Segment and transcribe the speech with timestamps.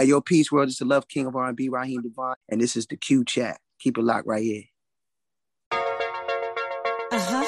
[0.00, 2.86] At your peace world, it's the Love King of R&B, Raheem DeVaughn, and this is
[2.86, 3.60] the Q Chat.
[3.80, 4.62] Keep it locked right here.
[5.72, 7.44] Uh-huh.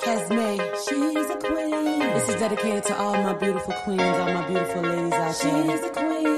[0.00, 0.56] Casmay,
[0.88, 1.98] she's a queen.
[1.98, 5.64] This is dedicated to all my beautiful queens, all my beautiful ladies out there.
[5.64, 6.35] She's a queen.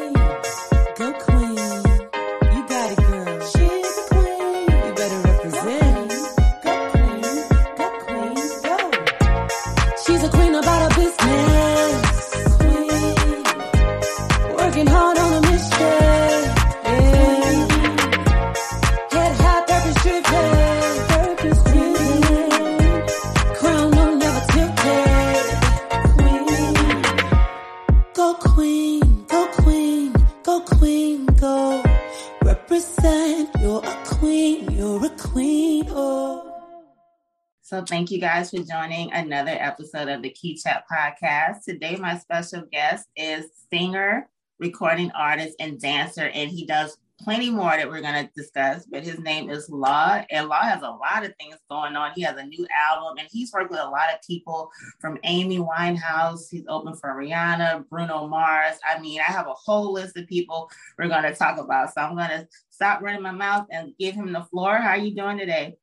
[37.88, 41.64] Thank you guys for joining another episode of the Q Chat podcast.
[41.64, 44.28] Today, my special guest is singer,
[44.58, 48.84] recording artist, and dancer, and he does plenty more that we're going to discuss.
[48.84, 52.12] But his name is Law, and Law has a lot of things going on.
[52.14, 55.56] He has a new album, and he's worked with a lot of people from Amy
[55.56, 56.40] Winehouse.
[56.50, 58.76] He's open for Rihanna, Bruno Mars.
[58.86, 61.94] I mean, I have a whole list of people we're going to talk about.
[61.94, 64.76] So I'm going to stop running my mouth and give him the floor.
[64.76, 65.78] How are you doing today?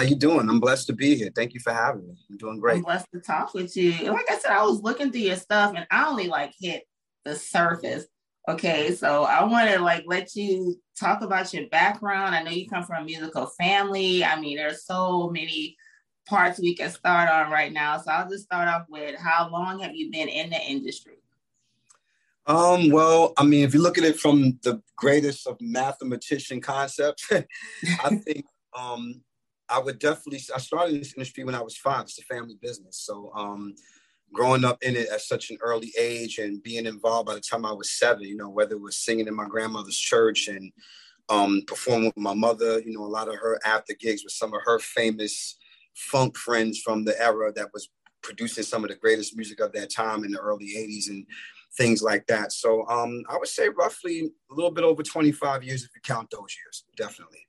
[0.00, 0.48] How you doing?
[0.48, 1.30] I'm blessed to be here.
[1.36, 2.14] Thank you for having me.
[2.30, 2.76] I'm doing great.
[2.76, 3.92] I'm blessed to talk with you.
[3.92, 6.84] And like I said, I was looking through your stuff and I only like hit
[7.26, 8.06] the surface.
[8.48, 12.34] Okay, so I want to like let you talk about your background.
[12.34, 14.24] I know you come from a musical family.
[14.24, 15.76] I mean, there's so many
[16.26, 17.98] parts we can start on right now.
[17.98, 21.18] So I'll just start off with how long have you been in the industry?
[22.46, 27.30] Um, well, I mean, if you look at it from the greatest of mathematician concepts,
[28.02, 29.20] I think um
[29.70, 32.02] I would definitely I started in this industry when I was five.
[32.02, 32.98] It's a family business.
[33.04, 33.74] So um
[34.32, 37.66] growing up in it at such an early age and being involved by the time
[37.66, 40.72] I was seven, you know, whether it was singing in my grandmother's church and
[41.28, 44.52] um performing with my mother, you know, a lot of her after gigs with some
[44.54, 45.56] of her famous
[45.94, 47.88] funk friends from the era that was
[48.22, 51.26] producing some of the greatest music of that time in the early 80s and
[51.76, 52.52] things like that.
[52.52, 56.30] So um, I would say roughly a little bit over 25 years if you count
[56.30, 57.46] those years, definitely.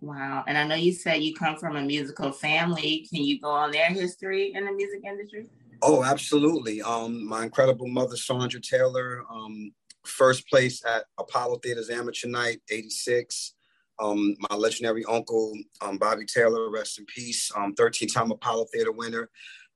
[0.00, 0.44] Wow.
[0.46, 3.06] And I know you said you come from a musical family.
[3.12, 5.48] Can you go on their history in the music industry?
[5.82, 6.80] Oh, absolutely.
[6.82, 9.72] Um, my incredible mother, Sandra Taylor, um,
[10.04, 13.54] first place at Apollo Theater's Amateur Night, 86.
[13.98, 19.28] Um, my legendary uncle, um, Bobby Taylor, rest in peace, um, 13-time Apollo Theater winner.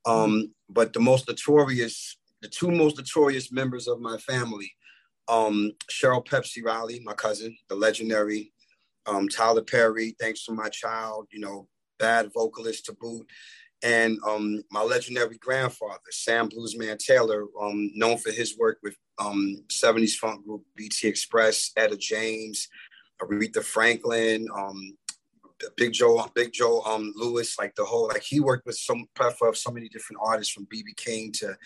[0.07, 4.73] Um, but the most notorious, the two most notorious members of my family,
[5.29, 8.53] um, Cheryl Pepsi Riley, my cousin, the legendary,
[9.07, 13.27] um, Tyler Perry, thanks to my child, you know, bad vocalist to boot,
[13.83, 19.63] and um, my legendary grandfather, Sam Bluesman Taylor, um, known for his work with um,
[19.69, 22.69] 70s funk group BT Express, Etta James,
[23.21, 24.97] Aretha Franklin, um,
[25.77, 29.57] Big Joe, Big Joe um, Lewis, like the whole, like he worked with some of
[29.57, 31.57] so many different artists from BB King to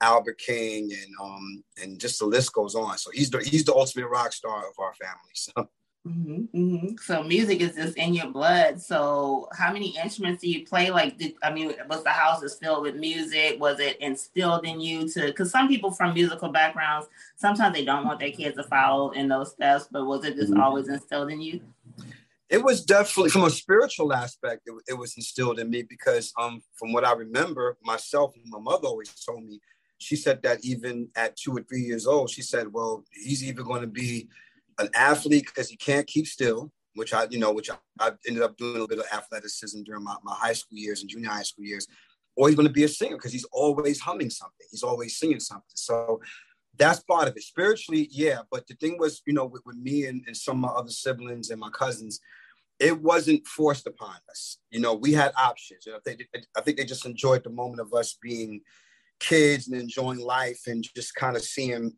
[0.00, 2.98] Albert King and um and just the list goes on.
[2.98, 5.16] So he's the he's the ultimate rock star of our family.
[5.34, 5.68] So
[6.08, 7.00] Mhm, mhm.
[7.00, 8.80] So music is just in your blood.
[8.80, 10.90] So how many instruments do you play?
[10.90, 13.60] Like, did, I mean, was the house is filled with music?
[13.60, 15.26] Was it instilled in you to?
[15.26, 19.28] Because some people from musical backgrounds, sometimes they don't want their kids to follow in
[19.28, 19.88] those steps.
[19.90, 20.62] But was it just Mhm.
[20.62, 21.60] always instilled in you?
[22.50, 26.62] it was definitely from a spiritual aspect, it, it was instilled in me because um
[26.76, 29.60] from what I remember, myself and my mother always told me,
[29.98, 33.66] she said that even at two or three years old, she said, Well, he's even
[33.66, 34.28] going to be
[34.78, 38.42] an athlete because he can't keep still, which I, you know, which I, I ended
[38.42, 41.30] up doing a little bit of athleticism during my, my high school years and junior
[41.30, 41.86] high school years,
[42.36, 44.66] or he's going to be a singer because he's always humming something.
[44.70, 45.64] He's always singing something.
[45.74, 46.20] So
[46.76, 47.42] that's part of it.
[47.42, 48.40] Spiritually, yeah.
[48.50, 50.90] But the thing was, you know, with, with me and, and some of my other
[50.90, 52.20] siblings and my cousins,
[52.78, 54.58] it wasn't forced upon us.
[54.70, 55.86] You know, we had options.
[55.86, 56.16] You know, they,
[56.56, 58.60] I think they just enjoyed the moment of us being
[59.18, 61.94] kids and enjoying life and just kind of seeing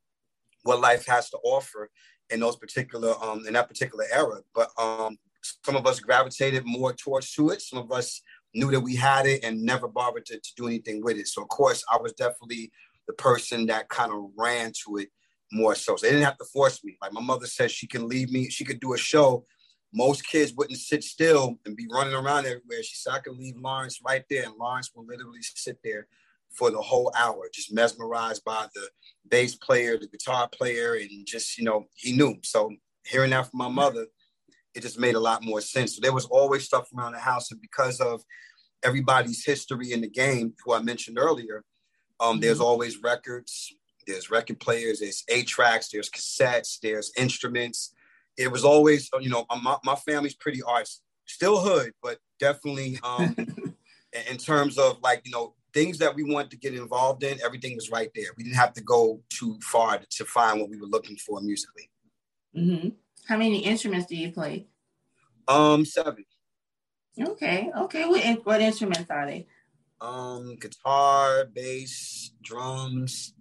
[0.63, 1.91] what life has to offer
[2.31, 4.41] in those particular um in that particular era.
[4.55, 5.19] But um
[5.65, 7.63] some of us gravitated more towards to it.
[7.63, 8.23] Some of us
[8.55, 11.29] knew that we had it and never bothered to, to do anything with it.
[11.29, 12.71] So of course I was definitely
[13.07, 15.09] the person that kind of ran to it
[15.53, 15.97] more so.
[15.97, 16.97] So they didn't have to force me.
[17.01, 19.45] Like my mother said she can leave me, she could do a show.
[19.93, 22.83] Most kids wouldn't sit still and be running around everywhere.
[22.83, 26.07] She said I could leave Lawrence right there, and Lawrence will literally sit there
[26.51, 28.89] for the whole hour, just mesmerized by the
[29.29, 32.37] bass player, the guitar player, and just, you know, he knew.
[32.43, 32.71] So
[33.07, 34.07] hearing that from my mother,
[34.75, 35.97] it just made a lot more sense.
[35.97, 37.51] So there was always stuff around the house.
[37.51, 38.23] And because of
[38.83, 41.65] everybody's history in the game, who I mentioned earlier,
[42.21, 43.73] um, there's always records,
[44.07, 47.95] there's record players, there's eight tracks, there's cassettes, there's instruments.
[48.37, 53.35] It was always, you know, my, my family's pretty arts, still hood, but definitely um,
[54.31, 57.75] in terms of like, you know, things that we wanted to get involved in, everything
[57.75, 58.27] was right there.
[58.37, 61.41] We didn't have to go too far to, to find what we were looking for
[61.41, 61.91] musically.
[62.57, 62.89] Mm-hmm.
[63.27, 64.67] How many instruments do you play?
[65.47, 66.25] Um, seven.
[67.21, 68.07] Okay, okay.
[68.07, 69.47] What, what instruments are they?
[70.01, 73.35] Um, guitar, bass, drums,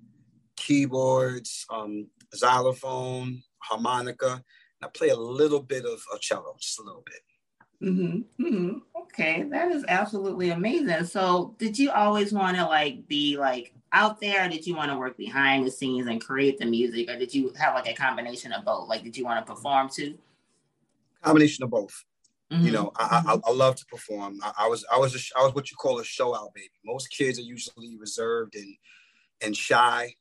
[0.57, 4.31] keyboards, um, xylophone, harmonica.
[4.33, 4.43] And
[4.83, 7.21] I play a little bit of, a cello, just a little bit.
[7.81, 8.43] Mm-hmm.
[8.43, 8.77] Mm-hmm.
[9.03, 11.05] Okay, that is absolutely amazing.
[11.05, 14.49] So, did you always want to like be like out there?
[14.49, 17.53] did you want to work behind the scenes and create the music, or did you
[17.57, 18.89] have like a combination of both?
[18.89, 20.17] Like, did you want to perform too?
[21.21, 22.05] Combination of both.
[22.51, 22.65] Mm-hmm.
[22.65, 24.39] You know, I, I, I love to perform.
[24.43, 26.69] I, I was I was a, I was what you call a show out baby.
[26.83, 28.75] Most kids are usually reserved and
[29.41, 30.15] and shy.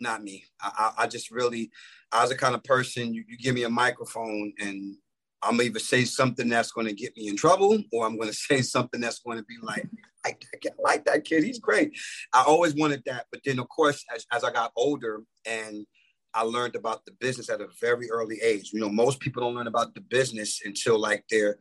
[0.00, 0.44] Not me.
[0.60, 1.70] I, I, just really
[2.10, 4.96] I was the kind of person you, you give me a microphone and
[5.42, 8.34] I'm either say something that's going to get me in trouble or I'm going to
[8.34, 9.88] say something that's going to be like,
[10.24, 11.44] I, I like that kid.
[11.44, 11.96] He's great.
[12.32, 13.26] I always wanted that.
[13.32, 15.86] But then, of course, as, as I got older and
[16.34, 18.70] I learned about the business at a very early age.
[18.72, 21.58] You know, most people don't learn about the business until like their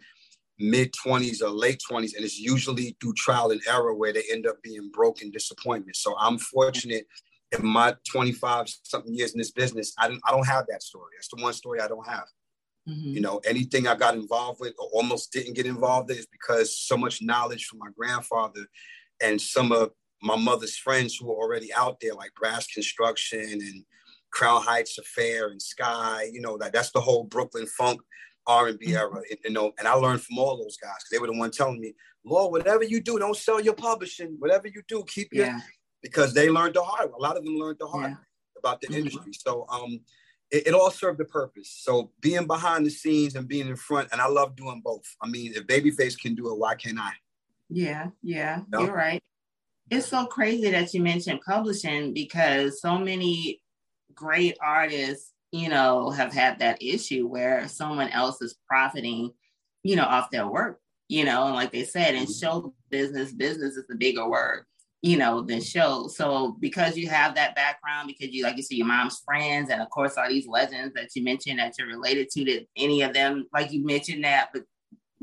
[0.59, 4.47] mid 20s or late 20s, and it's usually through trial and error where they end
[4.47, 5.97] up being broken disappointment.
[5.97, 7.05] So I'm fortunate
[7.51, 11.11] in my 25 something years in this business, I don't I don't have that story.
[11.17, 12.25] That's the one story I don't have.
[12.87, 13.09] Mm-hmm.
[13.09, 16.77] You know, anything I got involved with or almost didn't get involved in is because
[16.77, 18.65] so much knowledge from my grandfather
[19.21, 19.91] and some of
[20.21, 23.83] my mother's friends who were already out there, like Brass Construction and
[24.31, 28.01] Crown Heights Affair and Skyy, you know, that that's the whole Brooklyn funk
[28.47, 28.95] R&B mm-hmm.
[28.95, 31.51] era, you know, and I learned from all those guys because they were the one
[31.51, 31.93] telling me,
[32.25, 34.35] Lord, whatever you do, don't sell your publishing.
[34.39, 35.59] Whatever you do, keep your, yeah.
[36.01, 37.09] because they learned the hard.
[37.09, 37.15] Way.
[37.17, 38.17] A lot of them learned the hard yeah.
[38.57, 38.97] about the mm-hmm.
[38.97, 39.31] industry.
[39.33, 39.99] So um,
[40.51, 41.69] it, it, all served a purpose.
[41.69, 45.05] So being behind the scenes and being in front, and I love doing both.
[45.21, 47.11] I mean, if Babyface can do it, why can't I?
[47.69, 49.23] Yeah, yeah, you are right.
[49.89, 53.61] It's so crazy that you mentioned publishing because so many
[54.13, 59.31] great artists, you know, have had that issue where someone else is profiting,
[59.83, 62.31] you know, off their work, you know, and like they said, in mm-hmm.
[62.31, 64.65] show business, business is the bigger word,
[65.01, 66.07] you know, than show.
[66.07, 69.81] So because you have that background, because you, like you see your mom's friends, and
[69.81, 73.13] of course, all these legends that you mentioned that you're related to, that any of
[73.13, 74.63] them, like you mentioned that, but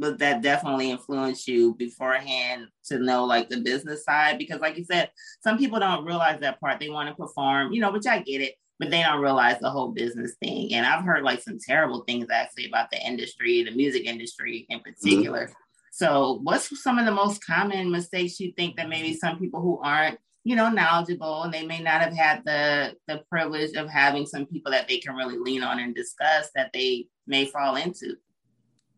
[0.00, 4.84] but that definitely influenced you beforehand to know like the business side because like you
[4.84, 5.10] said
[5.42, 8.40] some people don't realize that part they want to perform you know which i get
[8.40, 10.72] it but they don't realize the whole business thing.
[10.74, 14.80] And I've heard like some terrible things actually about the industry, the music industry in
[14.80, 15.44] particular.
[15.44, 15.52] Mm-hmm.
[15.98, 19.80] So, what's some of the most common mistakes you think that maybe some people who
[19.80, 24.24] aren't, you know, knowledgeable and they may not have had the the privilege of having
[24.24, 28.14] some people that they can really lean on and discuss that they may fall into?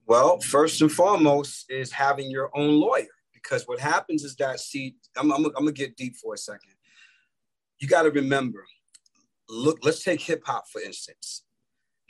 [0.05, 4.97] Well, first and foremost is having your own lawyer because what happens is that see,
[5.17, 6.75] I'm, I'm, I'm gonna get deep for a second.
[7.79, 8.67] You got to remember
[9.49, 11.45] look, let's take hip hop for instance.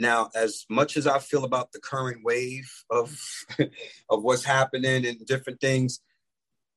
[0.00, 3.20] Now, as much as I feel about the current wave of
[4.10, 6.00] of what's happening and different things,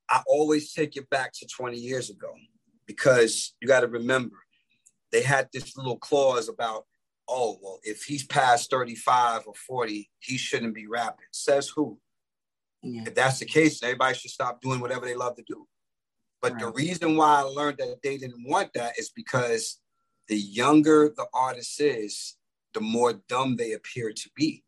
[0.09, 2.33] I always take it back to 20 years ago
[2.85, 4.35] because you got to remember
[5.13, 6.85] they had this little clause about,
[7.29, 11.25] oh, well, if he's past 35 or 40, he shouldn't be rapping.
[11.31, 11.99] Says who?
[12.81, 13.03] Yeah.
[13.05, 15.65] If that's the case, everybody should stop doing whatever they love to do.
[16.41, 16.61] But right.
[16.61, 19.79] the reason why I learned that they didn't want that is because
[20.27, 22.35] the younger the artist is,
[22.73, 24.63] the more dumb they appear to be.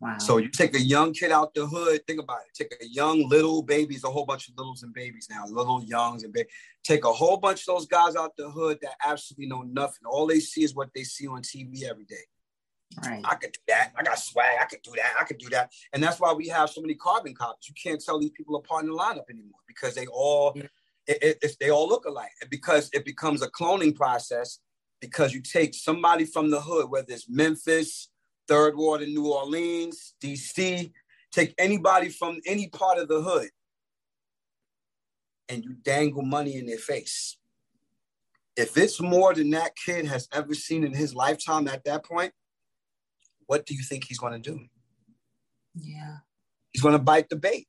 [0.00, 0.18] Wow.
[0.18, 2.54] So you take a young kid out the hood, think about it.
[2.54, 6.24] Take a young little babies, a whole bunch of littles and babies now, little youngs
[6.24, 6.52] and babies.
[6.82, 10.02] Take a whole bunch of those guys out the hood that absolutely know nothing.
[10.04, 12.16] All they see is what they see on TV every day.
[13.02, 13.22] Right.
[13.24, 13.92] I could do that.
[13.96, 14.58] I got swag.
[14.60, 15.14] I could do that.
[15.18, 15.72] I could do that.
[15.92, 17.68] And that's why we have so many carbon copies.
[17.68, 20.64] You can't tell these people apart in the lineup anymore because they all yeah.
[21.06, 22.30] it, it, they all look alike.
[22.50, 24.60] Because it becomes a cloning process
[25.04, 28.08] because you take somebody from the hood, whether it's Memphis,
[28.48, 30.90] Third Ward in New Orleans, DC,
[31.30, 33.50] take anybody from any part of the hood,
[35.50, 37.36] and you dangle money in their face.
[38.56, 42.32] If it's more than that kid has ever seen in his lifetime at that point,
[43.44, 44.58] what do you think he's going to do?
[45.74, 46.18] Yeah.
[46.72, 47.68] He's going to bite the bait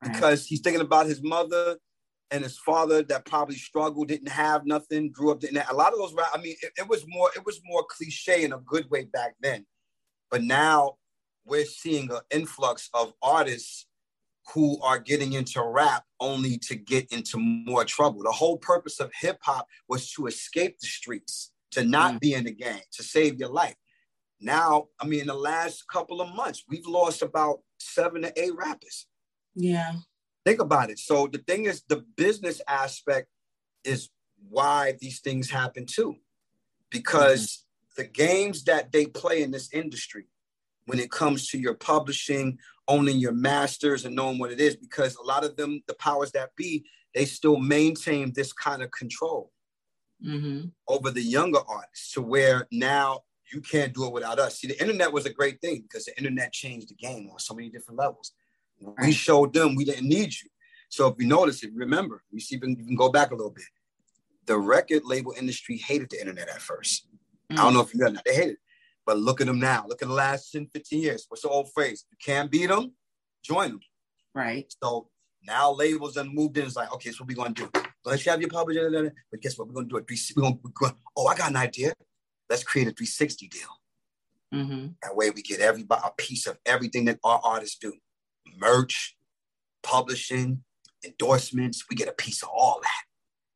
[0.00, 0.12] right.
[0.12, 1.76] because he's thinking about his mother,
[2.32, 5.92] and his father that probably struggled, didn't have nothing, grew up didn't have, a lot
[5.92, 6.14] of those.
[6.34, 9.34] I mean, it, it was more it was more cliche in a good way back
[9.40, 9.66] then,
[10.30, 10.96] but now
[11.44, 13.86] we're seeing an influx of artists
[14.54, 18.22] who are getting into rap only to get into more trouble.
[18.22, 22.20] The whole purpose of hip hop was to escape the streets, to not mm.
[22.20, 23.76] be in the gang, to save your life.
[24.40, 28.56] Now, I mean, in the last couple of months, we've lost about seven to eight
[28.56, 29.06] rappers.
[29.54, 29.92] Yeah.
[30.44, 30.98] Think about it.
[30.98, 33.28] So the thing is, the business aspect
[33.84, 34.10] is
[34.48, 36.16] why these things happen too,
[36.90, 37.64] because
[37.96, 38.02] mm-hmm.
[38.02, 40.26] the games that they play in this industry,
[40.86, 42.58] when it comes to your publishing,
[42.88, 46.32] owning your masters, and knowing what it is, because a lot of them, the powers
[46.32, 46.84] that be,
[47.14, 49.52] they still maintain this kind of control
[50.24, 50.66] mm-hmm.
[50.88, 53.20] over the younger artists to where now
[53.52, 54.58] you can't do it without us.
[54.58, 57.54] See, the internet was a great thing because the internet changed the game on so
[57.54, 58.32] many different levels.
[59.02, 60.48] We showed them we didn't need you.
[60.88, 63.50] So if you notice, if you remember, you see, you can go back a little
[63.50, 63.64] bit.
[64.46, 67.08] The record label industry hated the internet at first.
[67.50, 67.58] Mm.
[67.58, 68.24] I don't know if you got that.
[68.24, 68.58] They hated it.
[69.06, 69.84] But look at them now.
[69.88, 71.26] Look at the last 10, 15 years.
[71.28, 72.04] What's the old phrase?
[72.10, 72.92] You can't beat them,
[73.42, 73.80] join them.
[74.34, 74.72] Right.
[74.82, 75.08] So
[75.44, 76.66] now labels have moved in.
[76.66, 77.82] It's like, okay, so what we going to do?
[78.04, 79.12] Let's have your publisher.
[79.30, 79.68] But guess what?
[79.68, 80.06] We're going to do it.
[80.36, 81.94] We're going to, oh, I got an idea
[82.52, 83.68] let's create a 360 deal.
[84.54, 84.86] Mm-hmm.
[85.02, 87.94] That way we get everybody a piece of everything that our artists do.
[88.58, 89.16] Merch,
[89.82, 90.62] publishing,
[91.04, 93.02] endorsements, we get a piece of all that.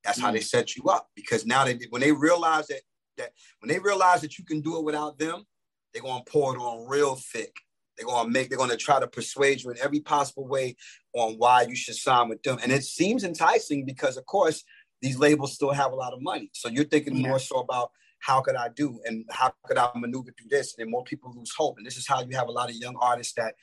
[0.05, 0.45] That's how they mm.
[0.45, 1.11] set you up.
[1.15, 2.81] Because now they when they realize that
[3.19, 5.45] that when they realize that you can do it without them,
[5.93, 7.55] they're gonna pour it on real thick.
[7.97, 10.77] They're gonna make, they're gonna try to persuade you in every possible way
[11.15, 12.59] on why you should sign with them.
[12.63, 14.63] And it seems enticing because of course
[15.03, 16.51] these labels still have a lot of money.
[16.53, 17.29] So you're thinking yeah.
[17.29, 17.91] more so about
[18.21, 20.75] how could I do and how could I maneuver through this?
[20.79, 21.77] And more people lose hope.
[21.79, 23.55] And this is how you have a lot of young artists that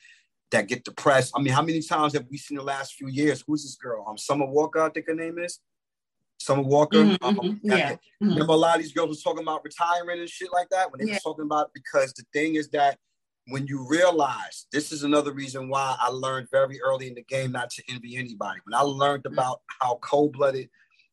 [0.50, 1.32] that get depressed.
[1.34, 3.42] I mean, how many times have we seen the last few years?
[3.46, 4.04] Who's this girl?
[4.06, 5.58] Um, Summer Walker, I think her name is.
[6.38, 6.98] Summer Walker.
[6.98, 7.70] Mm-hmm, um, mm-hmm.
[7.70, 7.92] yeah.
[7.92, 8.28] Mm-hmm.
[8.30, 11.00] Remember a lot of these girls were talking about retiring and shit like that when
[11.00, 11.14] they yeah.
[11.14, 12.98] were talking about because the thing is that
[13.48, 17.52] when you realize this is another reason why I learned very early in the game
[17.52, 18.60] not to envy anybody.
[18.64, 19.34] When I learned mm-hmm.
[19.34, 20.68] about how cold-blooded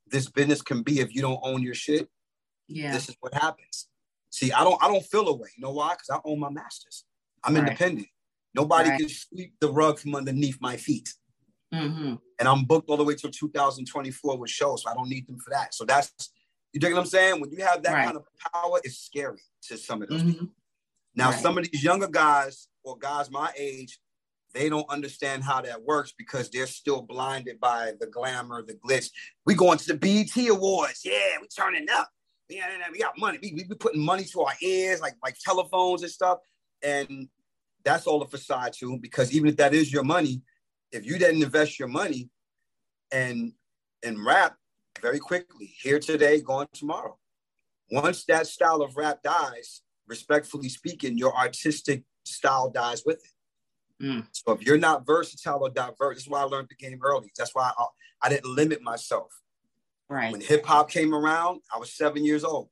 [0.07, 2.09] this business can be if you don't own your shit,
[2.73, 2.93] yeah.
[2.93, 3.87] This is what happens.
[4.29, 5.49] See, I don't I don't feel away.
[5.57, 5.93] You know why?
[5.93, 7.03] Because I own my masters.
[7.43, 7.63] I'm right.
[7.63, 8.07] independent.
[8.53, 8.99] Nobody right.
[8.99, 11.13] can sweep the rug from underneath my feet.
[11.73, 12.15] Mm-hmm.
[12.39, 15.37] And I'm booked all the way till 2024 with shows, so I don't need them
[15.39, 15.73] for that.
[15.73, 16.11] So that's
[16.73, 17.41] you dig what I'm saying?
[17.41, 18.05] When you have that right.
[18.05, 20.31] kind of power, it's scary to some of those mm-hmm.
[20.31, 20.47] people.
[21.15, 23.99] Now, some of these younger guys or guys my age,
[24.53, 29.09] they don't understand how that works because they're still blinded by the glamour, the glitz.
[29.45, 31.01] We going to the BET Awards.
[31.03, 32.09] Yeah, we turning up
[32.51, 33.39] yeah, we got money.
[33.41, 36.39] We, we be putting money to our ears, like like telephones and stuff.
[36.83, 37.27] And
[37.83, 40.41] that's all a facade too, because even if that is your money,
[40.91, 42.29] if you didn't invest your money
[43.11, 43.53] and
[44.03, 44.55] and rap
[45.01, 47.17] very quickly, here today, gone tomorrow.
[47.91, 54.03] Once that style of rap dies, respectfully speaking, your artistic style dies with it.
[54.03, 54.27] Mm.
[54.31, 57.31] So if you're not versatile or diverse, that's why I learned the game early.
[57.37, 57.85] That's why I,
[58.23, 59.31] I didn't limit myself.
[60.09, 60.31] Right.
[60.31, 62.69] When hip hop came around, I was seven years old.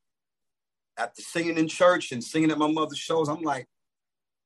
[0.97, 3.67] After singing in church and singing at my mother's shows, I'm like,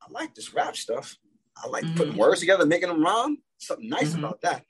[0.05, 1.15] I like this rap stuff.
[1.63, 1.95] I like mm-hmm.
[1.95, 3.38] putting words together, making them rhyme.
[3.57, 4.25] Something nice mm-hmm.
[4.25, 4.63] about that.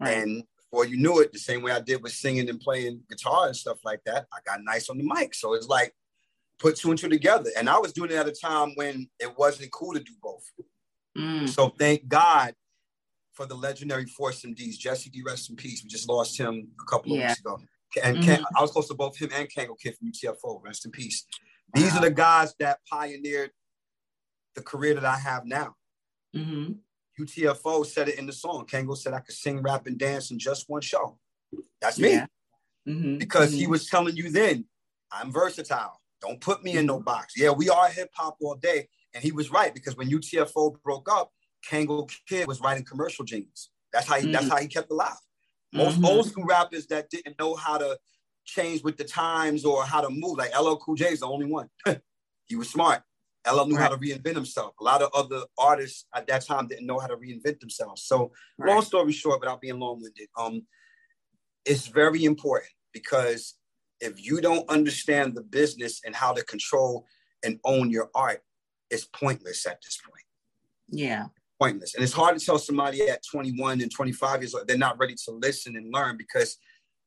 [0.00, 0.18] Right.
[0.18, 3.46] And before you knew it, the same way I did with singing and playing guitar
[3.46, 5.34] and stuff like that, I got nice on the mic.
[5.34, 5.94] So it's like
[6.58, 7.50] put two and two together.
[7.56, 10.44] And I was doing it at a time when it wasn't cool to do both.
[11.16, 11.48] Mm.
[11.48, 12.54] So thank God
[13.32, 14.78] for the legendary Force MDs.
[14.78, 15.82] Jesse D, rest in peace.
[15.82, 17.28] We just lost him a couple of yeah.
[17.28, 17.58] weeks ago.
[18.02, 18.44] And mm-hmm.
[18.56, 20.62] I was close to both him and Kangol Kid from UTFO.
[20.62, 21.26] Rest in peace.
[21.74, 21.98] These wow.
[21.98, 23.50] are the guys that pioneered
[24.56, 25.76] the career that I have now.
[26.34, 26.72] Mm-hmm.
[27.22, 28.66] UTFO said it in the song.
[28.66, 31.18] Kangol said I could sing, rap, and dance in just one show.
[31.80, 32.12] That's me.
[32.12, 32.26] Yeah.
[32.88, 33.18] Mm-hmm.
[33.18, 33.70] Because he mm-hmm.
[33.70, 34.66] was telling you then,
[35.12, 36.00] I'm versatile.
[36.20, 37.34] Don't put me in no box.
[37.36, 38.88] Yeah, we are hip hop all day.
[39.14, 41.30] And he was right because when UTFO broke up,
[41.68, 43.70] Kangol Kid was writing commercial jingles.
[43.92, 44.32] That's how he, mm-hmm.
[44.32, 45.16] that's how he kept alive.
[45.72, 46.04] Most mm-hmm.
[46.06, 47.98] old school rappers that didn't know how to
[48.44, 51.46] change with the times or how to move, like LL Cool J is the only
[51.46, 51.68] one.
[52.46, 53.02] he was smart.
[53.46, 53.82] LL knew right.
[53.82, 54.74] how to reinvent himself.
[54.80, 58.02] A lot of other artists at that time didn't know how to reinvent themselves.
[58.04, 58.72] So, right.
[58.72, 60.62] long story short, without being long-winded, um,
[61.64, 63.54] it's very important because
[64.00, 67.06] if you don't understand the business and how to control
[67.44, 68.42] and own your art,
[68.90, 70.24] it's pointless at this point.
[70.90, 71.26] Yeah
[71.58, 71.94] pointless.
[71.94, 75.14] And it's hard to tell somebody at 21 and 25 years old they're not ready
[75.24, 76.58] to listen and learn because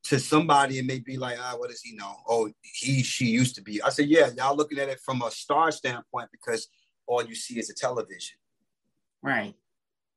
[0.06, 2.16] to somebody it may be like, ah, what does he know?
[2.28, 3.82] Oh, he, she used to be.
[3.82, 6.68] I said, yeah, y'all looking at it from a star standpoint because
[7.06, 8.38] all you see is a television.
[9.22, 9.54] Right.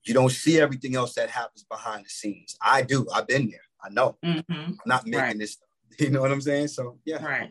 [0.04, 2.56] You don't see everything else that happens behind the scenes.
[2.60, 3.06] I do.
[3.14, 3.60] I've been there.
[3.82, 4.16] I know.
[4.24, 4.52] Mm-hmm.
[4.52, 5.38] I'm not making right.
[5.38, 5.58] this.
[5.98, 6.68] You know what I'm saying?
[6.68, 7.22] So yeah.
[7.22, 7.50] Right.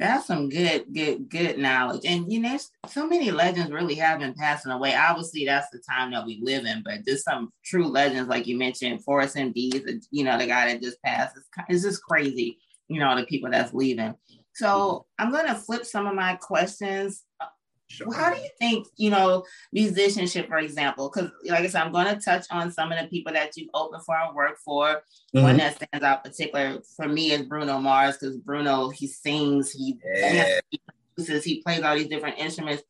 [0.00, 2.06] That's some good, good, good knowledge.
[2.06, 4.96] And you know, so many legends really have been passing away.
[4.96, 8.56] Obviously, that's the time that we live in, but just some true legends, like you
[8.56, 11.36] mentioned, Force MD, uh, you know, the guy that just passed.
[11.36, 14.14] It's, it's just crazy, you know, the people that's leaving.
[14.54, 15.26] So mm-hmm.
[15.26, 17.46] I'm going to flip some of my questions uh,
[17.90, 18.14] Sure.
[18.14, 21.10] How do you think, you know, musicianship, for example?
[21.12, 23.68] Because, like I said, I'm going to touch on some of the people that you've
[23.74, 25.02] opened for and worked for.
[25.34, 25.42] Mm-hmm.
[25.42, 29.98] One that stands out particular for me is Bruno Mars, because Bruno, he sings, he,
[30.04, 30.60] yeah.
[30.70, 30.80] he
[31.16, 32.84] produces, he plays all these different instruments.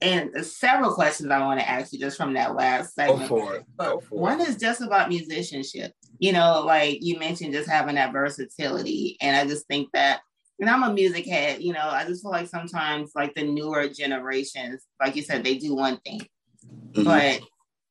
[0.00, 3.28] And several questions I want to ask you just from that last segment.
[3.28, 3.64] Go for it.
[3.76, 4.48] Go for one it.
[4.48, 5.92] is just about musicianship.
[6.18, 9.18] You know, like you mentioned, just having that versatility.
[9.20, 10.20] And I just think that
[10.64, 13.86] and I'm a music head, you know, I just feel like sometimes like the newer
[13.86, 16.26] generations, like you said, they do one thing.
[16.92, 17.04] Mm-hmm.
[17.04, 17.40] But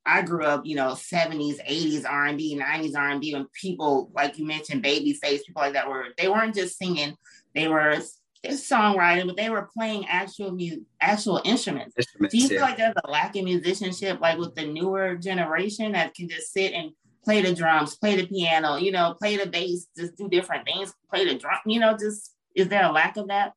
[0.07, 4.83] I grew up, you know, 70s, 80s R&B, 90s R&B, and people like you mentioned,
[4.83, 7.15] Babyface, people like that were they weren't just singing,
[7.53, 7.99] they were
[8.43, 11.93] songwriting, but they were playing actual mu- actual instruments.
[11.95, 15.91] instruments do you feel like there's a lack of musicianship, like with the newer generation
[15.91, 16.89] that can just sit and
[17.23, 20.91] play the drums, play the piano, you know, play the bass, just do different things,
[21.07, 23.53] play the drum, you know, just is there a lack of that?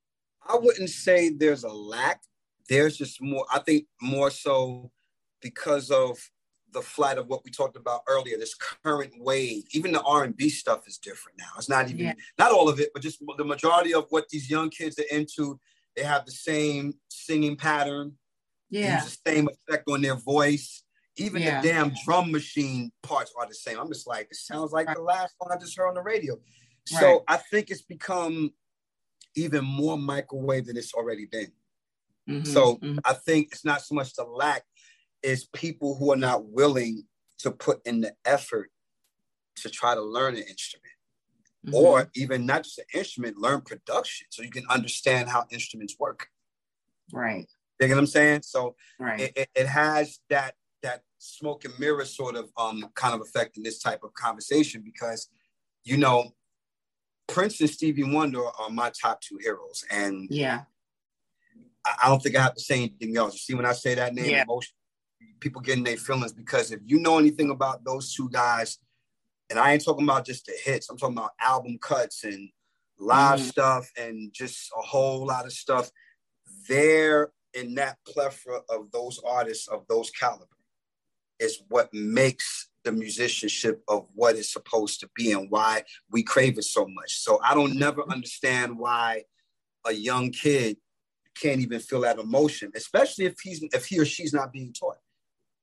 [0.49, 2.21] I wouldn't say there's a lack.
[2.69, 4.91] There's just more, I think more so
[5.41, 6.19] because of
[6.73, 9.65] the flight of what we talked about earlier, this current wave.
[9.73, 11.49] Even the R&B stuff is different now.
[11.57, 12.13] It's not even, yeah.
[12.39, 15.59] not all of it, but just the majority of what these young kids are into,
[15.97, 18.13] they have the same singing pattern.
[18.69, 19.03] Yeah.
[19.05, 20.83] the same effect on their voice.
[21.17, 21.61] Even yeah.
[21.61, 23.79] the damn drum machine parts are the same.
[23.79, 26.35] I'm just like, it sounds like the last one I just heard on the radio.
[26.35, 27.01] Right.
[27.01, 28.53] So I think it's become
[29.37, 31.53] even more microwave than it's already been.
[32.29, 32.99] Mm-hmm, so mm-hmm.
[33.05, 34.65] I think it's not so much the lack,
[35.23, 37.05] it's people who are not willing
[37.39, 38.71] to put in the effort
[39.57, 40.85] to try to learn an instrument.
[41.67, 41.75] Mm-hmm.
[41.75, 46.29] Or even not just an instrument, learn production so you can understand how instruments work.
[47.13, 47.47] Right.
[47.81, 48.43] You know what I'm saying?
[48.43, 49.21] So right.
[49.21, 53.57] it, it, it has that that smoke and mirror sort of um kind of effect
[53.57, 55.29] in this type of conversation because
[55.85, 56.33] you know
[57.29, 59.85] Prince and Stevie Wonder are my top two heroes.
[59.91, 60.63] And yeah,
[61.85, 63.35] I, don't think I have to say anything else.
[63.35, 64.43] You see, when I say that name, yeah.
[64.43, 64.75] emotion,
[65.41, 68.79] people getting their feelings because if you know anything about those two guys,
[69.51, 72.49] and I ain't talking about just the hits, I'm talking about album cuts and
[72.99, 75.91] live mm stuff and just a whole lot of stuff.
[76.69, 80.47] They're in that plethora of those artists of those caliber
[81.39, 86.57] is what makes the musicianship of what it's supposed to be and why we crave
[86.57, 87.19] it so much.
[87.19, 89.25] So I don't never understand why
[89.85, 90.77] a young kid
[91.41, 94.99] can't even feel that emotion, especially if he's if he or she's not being taught.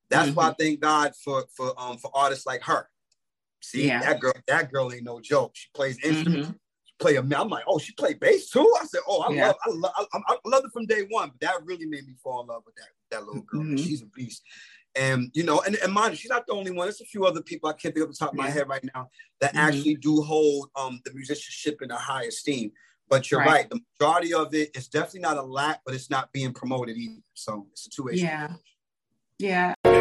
[0.09, 0.35] That's mm-hmm.
[0.35, 0.63] why I mm-hmm.
[0.63, 2.87] thank God for for um for artists like her.
[3.61, 4.01] See yeah.
[4.01, 5.51] that girl, that girl ain't no joke.
[5.55, 6.49] She plays instruments.
[6.49, 6.57] Mm-hmm.
[6.83, 8.69] She play a I'm like, oh, she played bass too.
[8.81, 9.47] I said, oh, I yeah.
[9.47, 11.29] love, I love, I, I, love it from day one.
[11.29, 13.61] But that really made me fall in love with that that little girl.
[13.61, 13.77] Mm-hmm.
[13.77, 14.43] She's a beast.
[14.95, 16.85] And you know, and, and mind you, she's not the only one.
[16.85, 18.83] There's a few other people I can't think of the top of my head right
[18.93, 19.09] now
[19.41, 19.67] that mm-hmm.
[19.67, 22.71] actually do hold um, the musicianship in a high esteem.
[23.09, 23.49] But you're right.
[23.49, 23.69] right.
[23.69, 27.21] The majority of it is definitely not a lack, but it's not being promoted either.
[27.33, 28.13] So it's a two way.
[28.13, 28.53] Yeah.
[29.39, 29.73] Yeah.
[29.83, 29.91] Go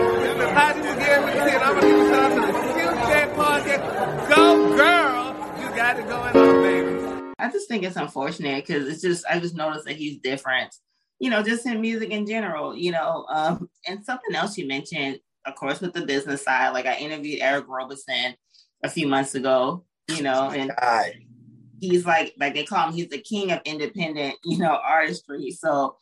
[4.77, 7.33] girl, you got it going on, baby.
[7.39, 10.75] I just think it's unfortunate because it's just I just noticed that he's different
[11.23, 13.25] you know, just in music in general, you know.
[13.29, 17.41] Um, and something else you mentioned, of course, with the business side, like I interviewed
[17.41, 18.35] Eric Roberson
[18.83, 20.73] a few months ago, you know, and
[21.81, 25.53] he's like, like they call him, he's the king of independent, you know, artistry.
[25.53, 25.95] So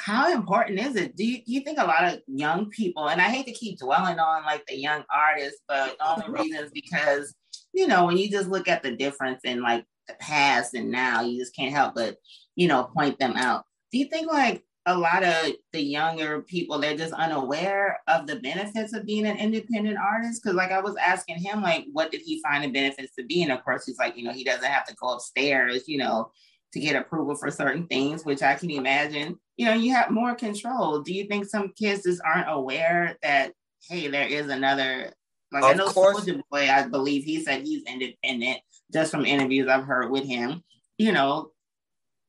[0.00, 1.14] how important is it?
[1.14, 3.78] Do you, do you think a lot of young people, and I hate to keep
[3.78, 7.32] dwelling on like the young artists, but all the only reason is because,
[7.72, 11.22] you know, when you just look at the difference in like the past and now,
[11.22, 12.16] you just can't help but,
[12.56, 16.80] you know, point them out do you think like a lot of the younger people
[16.80, 20.42] they're just unaware of the benefits of being an independent artist?
[20.42, 23.44] Because like i was asking him like what did he find the benefits to being
[23.44, 26.32] and of course he's like you know he doesn't have to go upstairs you know
[26.72, 29.38] to get approval for certain things which i can imagine.
[29.56, 31.00] You know you have more control.
[31.02, 33.52] Do you think some kids just aren't aware that
[33.88, 35.12] hey there is another
[35.52, 38.58] like of i know Soulja Boy i believe he said he's independent
[38.92, 40.64] just from interviews i've heard with him.
[40.98, 41.52] You know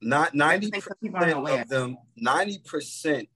[0.05, 3.27] not 90 percent of them, 90%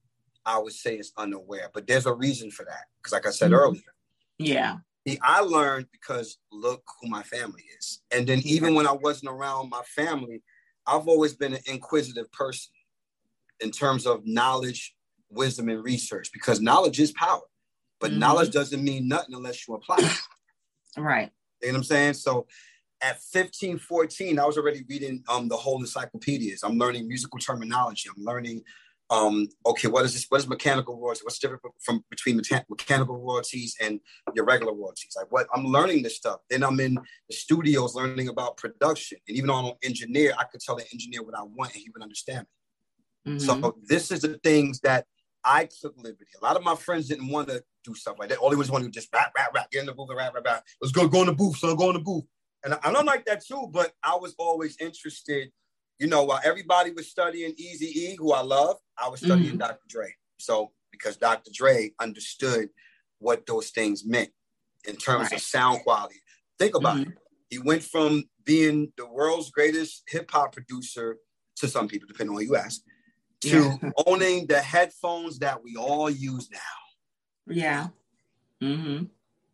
[0.46, 2.86] I would say is unaware, but there's a reason for that.
[2.98, 3.60] Because like I said mm-hmm.
[3.60, 3.94] earlier.
[4.38, 4.78] Yeah.
[5.08, 8.02] See, I learned because look who my family is.
[8.12, 10.44] And then even when I wasn't around my family,
[10.86, 12.72] I've always been an inquisitive person
[13.62, 14.96] in terms of knowledge,
[15.30, 17.42] wisdom, and research, because knowledge is power.
[18.00, 18.20] But mm-hmm.
[18.20, 20.18] knowledge doesn't mean nothing unless you apply it.
[20.98, 21.32] Right.
[21.62, 22.14] You know what I'm saying?
[22.14, 22.48] So
[23.02, 26.64] at 15, 14, I was already reading um, the whole encyclopedias.
[26.64, 28.10] I'm learning musical terminology.
[28.16, 28.62] I'm learning,
[29.10, 30.26] um, okay, what is this?
[30.28, 31.24] What is mechanical royalties?
[31.24, 34.00] What's the difference from between mechanical royalties and
[34.36, 35.14] your regular royalties?
[35.16, 36.40] Like what I'm learning this stuff.
[36.50, 39.20] Then I'm in the studios learning about production.
[39.28, 41.90] And even on an engineer, I could tell the engineer what I want and he
[41.92, 42.46] would understand
[43.26, 43.34] me.
[43.34, 43.62] Mm-hmm.
[43.62, 45.06] So this is the things that
[45.46, 46.32] I took liberty.
[46.42, 48.40] A lot of my friends didn't want to do stuff like that.
[48.40, 50.34] All they was want to just rap, rap, rap, get in the booth and rap,
[50.34, 50.64] rap, rap.
[50.82, 52.26] Let's go, go in the booth, son, go in the booth
[52.64, 55.52] and I, don't like that too, but I was always interested,
[56.00, 59.58] you know, while everybody was studying Easy E, who I love, I was studying mm-hmm.
[59.58, 59.80] Dr.
[59.88, 60.14] Dre.
[60.38, 61.52] So because Dr.
[61.54, 62.70] Dre understood
[63.20, 64.30] what those things meant
[64.88, 65.34] in terms right.
[65.34, 66.16] of sound quality.
[66.58, 67.12] Think about mm-hmm.
[67.12, 67.18] it.
[67.50, 71.18] He went from being the world's greatest hip hop producer
[71.58, 72.82] to some people, depending on who you ask,
[73.42, 73.90] to yeah.
[74.06, 77.54] owning the headphones that we all use now.
[77.54, 77.88] Yeah.
[78.62, 79.06] Mm-hmm.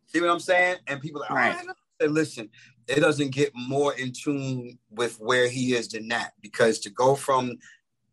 [0.06, 0.76] See what I'm saying?
[0.86, 1.66] And people are like, right.
[2.02, 2.48] oh, listen,
[2.88, 7.14] it doesn't get more in tune with where he is than that because to go
[7.14, 7.56] from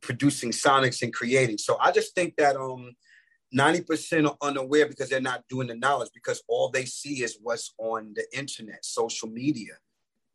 [0.01, 2.93] producing sonics and creating so i just think that um
[3.53, 7.73] 90% are unaware because they're not doing the knowledge because all they see is what's
[7.77, 9.73] on the internet social media.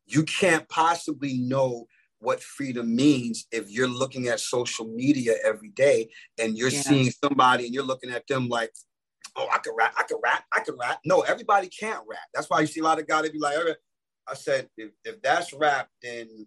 [0.06, 1.86] You can't possibly know
[2.20, 6.80] what freedom means if you're looking at social media every day and you're yeah.
[6.80, 8.72] seeing somebody and you're looking at them like
[9.36, 10.98] oh i can rap i can rap i can rap.
[11.04, 12.18] No everybody can't rap.
[12.34, 13.56] That's why you see a lot of guys that be like
[14.30, 16.46] I said, if, if that's rap, then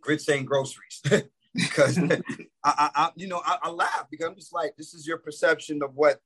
[0.00, 1.02] grits ain't groceries.
[1.54, 2.18] because I,
[2.64, 5.82] I, I, you know, I, I, laugh because I'm just like, this is your perception
[5.82, 6.20] of what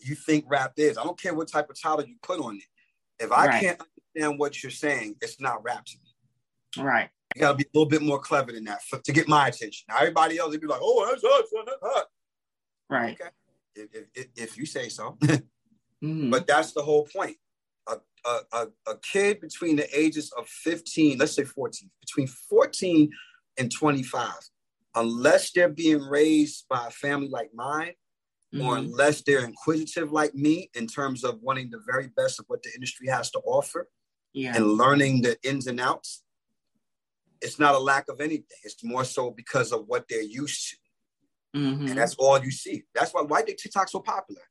[0.00, 0.98] you think rap is.
[0.98, 3.24] I don't care what type of title you put on it.
[3.24, 3.60] If I right.
[3.62, 6.84] can't understand what you're saying, it's not rap to me.
[6.84, 7.08] Right.
[7.34, 9.86] You gotta be a little bit more clever than that for, to get my attention.
[9.88, 12.06] Now everybody else would be like, "Oh, that's hot, son, that's hot."
[12.88, 13.18] Right.
[13.20, 13.30] Okay.
[13.74, 15.18] If, if, if you say so.
[15.22, 16.30] mm-hmm.
[16.30, 17.36] But that's the whole point
[18.26, 23.10] a, a, a kid between the ages of 15, let's say 14, between 14
[23.58, 24.30] and 25,
[24.94, 27.92] unless they're being raised by a family like mine,
[28.54, 28.66] mm-hmm.
[28.66, 32.62] or unless they're inquisitive like me in terms of wanting the very best of what
[32.62, 33.88] the industry has to offer
[34.32, 34.54] yeah.
[34.54, 36.22] and learning the ins and outs,
[37.40, 38.44] it's not a lack of anything.
[38.64, 40.76] It's more so because of what they're used to.
[41.58, 41.86] Mm-hmm.
[41.88, 42.82] And that's all you see.
[42.94, 44.42] That's why why did TikTok so popular?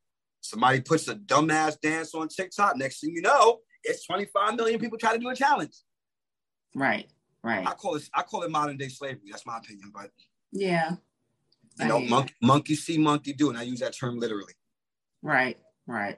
[0.50, 2.78] Somebody puts a dumbass dance on TikTok.
[2.78, 5.76] Next thing you know, it's 25 million people try to do a challenge.
[6.76, 7.08] Right,
[7.44, 7.66] right.
[7.66, 9.30] I call it I call it modern day slavery.
[9.30, 10.12] That's my opinion, but
[10.52, 10.96] yeah.
[11.80, 14.54] You know, monkey, monkey see, monkey do, and I use that term literally.
[15.22, 16.18] Right, right.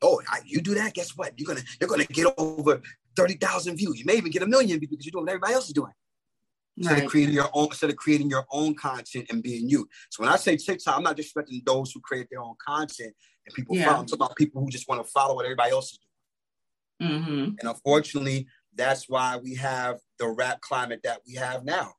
[0.00, 0.94] Oh, I, you do that?
[0.94, 1.32] Guess what?
[1.36, 2.80] You're gonna you're gonna get over
[3.16, 3.98] thirty thousand views.
[3.98, 5.92] You may even get a million because you're doing what everybody else is doing.
[6.76, 7.04] Instead right.
[7.04, 9.88] of creating your own, instead of creating your own content and being you.
[10.10, 13.14] So when I say TikTok, I'm not disrespecting those who create their own content
[13.46, 13.86] and people yeah.
[13.86, 14.00] follow.
[14.00, 15.98] I'm talking about people who just want to follow what everybody else is
[17.00, 17.12] doing.
[17.12, 17.44] Mm-hmm.
[17.60, 21.92] And unfortunately, that's why we have the rap climate that we have now.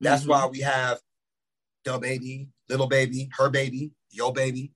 [0.00, 0.30] That's mm-hmm.
[0.30, 1.00] why we have
[1.84, 4.72] the baby, little baby, her baby, your baby,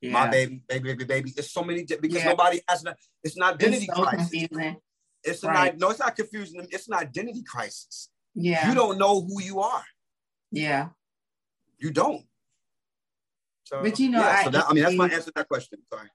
[0.00, 0.12] yeah.
[0.12, 1.32] my baby, baby, baby, baby.
[1.34, 2.28] There's so many because yeah.
[2.28, 4.30] nobody has an, it's an identity it's so crisis.
[4.30, 4.76] Confusing.
[5.24, 5.72] It's right.
[5.72, 6.66] an no, it's not confusing.
[6.70, 8.08] It's an identity crisis.
[8.34, 8.68] Yeah.
[8.68, 9.84] You don't know who you are.
[10.52, 10.88] Yeah.
[11.78, 12.24] You don't.
[13.68, 15.48] So, but you know, yeah, I, so that, I mean, that's my answer to that
[15.48, 15.78] question.
[15.92, 16.08] Sorry.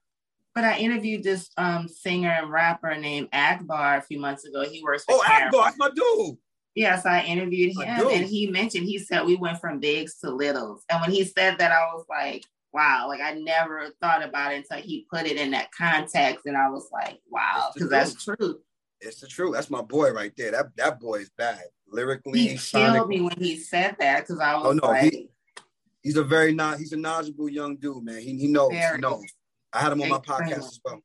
[0.56, 4.64] But I interviewed this um, singer and rapper named Akbar a few months ago.
[4.64, 6.36] He works for Oh, Akbar, that's my dude.
[6.74, 10.82] Yes, I interviewed him and he mentioned he said we went from bigs to littles.
[10.90, 14.56] And when he said that, I was like, wow, like I never thought about it
[14.68, 16.46] until he put it in that context.
[16.46, 18.58] And I was like, wow, because that's true.
[19.00, 19.54] It's the truth.
[19.54, 20.50] That's my boy right there.
[20.50, 21.62] That that boy is bad.
[21.86, 25.28] Lyrically, he killed me when he said that because I was oh, no, like, he,
[26.04, 28.20] he's a very not he's a knowledgeable young dude, man.
[28.20, 29.24] He, he knows, he knows.
[29.72, 31.02] I had him on my podcast as well.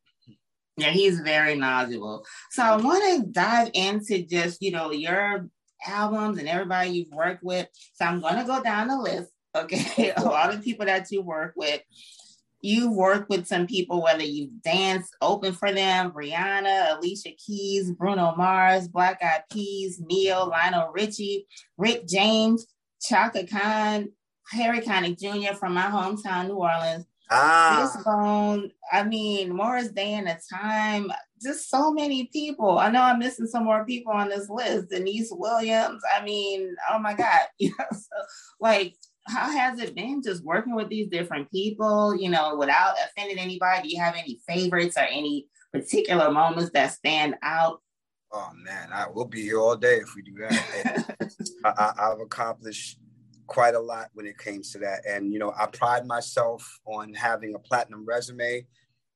[0.77, 2.23] Yeah, he's very knowledgeable.
[2.51, 5.49] So I want to dive into just, you know, your
[5.85, 7.67] albums and everybody you've worked with.
[7.95, 9.31] So I'm going to go down the list.
[9.55, 10.13] Okay.
[10.17, 11.81] a lot of people that you work with.
[12.61, 18.35] You've worked with some people, whether you've danced open for them, Rihanna, Alicia Keys, Bruno
[18.35, 22.67] Mars, Black Eyed Peas, Ne-Yo, Lionel Richie, Rick James,
[23.01, 24.09] Chaka Khan,
[24.51, 25.55] Harry Connick Jr.
[25.55, 27.91] from my hometown, New Orleans, Ah.
[27.93, 28.71] Fishbone.
[28.91, 31.11] I mean, Morris Day and the Time.
[31.41, 32.79] Just so many people.
[32.79, 34.89] I know I'm missing some more people on this list.
[34.89, 36.01] Deniece Williams.
[36.15, 37.41] I mean, oh my God.
[37.59, 38.25] You know, so
[38.59, 38.95] like,
[39.27, 42.15] how has it been just working with these different people?
[42.15, 43.83] You know, without offending anybody.
[43.83, 47.81] Do you have any favorites or any particular moments that stand out?
[48.31, 51.15] Oh man, I will be here all day if we do that.
[51.65, 52.97] I, I've accomplished
[53.49, 55.01] quite a lot when it came to that.
[55.07, 58.65] And, you know, I pride myself on having a platinum resume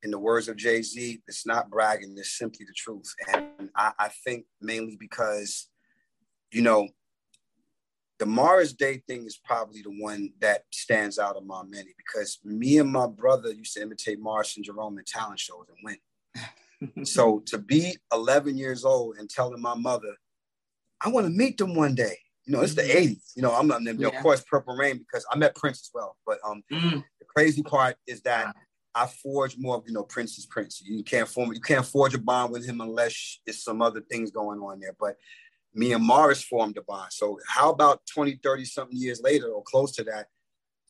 [0.04, 3.14] in the words of Jay Z, it's not bragging, it's simply the truth.
[3.34, 5.70] And I, I think mainly because,
[6.52, 6.90] you know,
[8.20, 12.78] the Morris Day thing is probably the one that stands out among many because me
[12.78, 15.98] and my brother used to imitate Morris and Jerome in talent shows and
[16.92, 17.06] win.
[17.06, 20.16] so to be 11 years old and telling my mother,
[21.02, 22.18] I want to meet them one day.
[22.46, 22.92] You know, it's the 80s.
[22.92, 23.16] Mm-hmm.
[23.36, 24.08] You know, I'm not, yeah.
[24.08, 26.18] of course, Purple Rain because I met Prince as well.
[26.26, 27.04] But um, mm.
[27.20, 28.54] the crazy part is that
[28.96, 30.82] I forge more of, you know, Prince is Prince.
[30.86, 34.32] You can't form, you can't forge a bond with him unless there's some other things
[34.32, 34.96] going on there.
[35.00, 35.16] But
[35.74, 37.12] me and Morris formed a bond.
[37.12, 40.28] So how about 20, 30 something years later or close to that,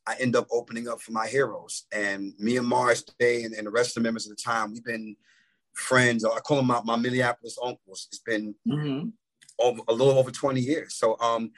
[0.05, 1.85] I end up opening up for my heroes.
[1.93, 4.73] And me and Morris today and, and the rest of the members of the time,
[4.73, 5.15] we've been
[5.73, 6.25] friends.
[6.25, 8.07] I call them my, my Minneapolis uncles.
[8.11, 9.09] It's been mm-hmm.
[9.63, 10.95] Over, a little over 20 years.
[10.95, 11.52] So um,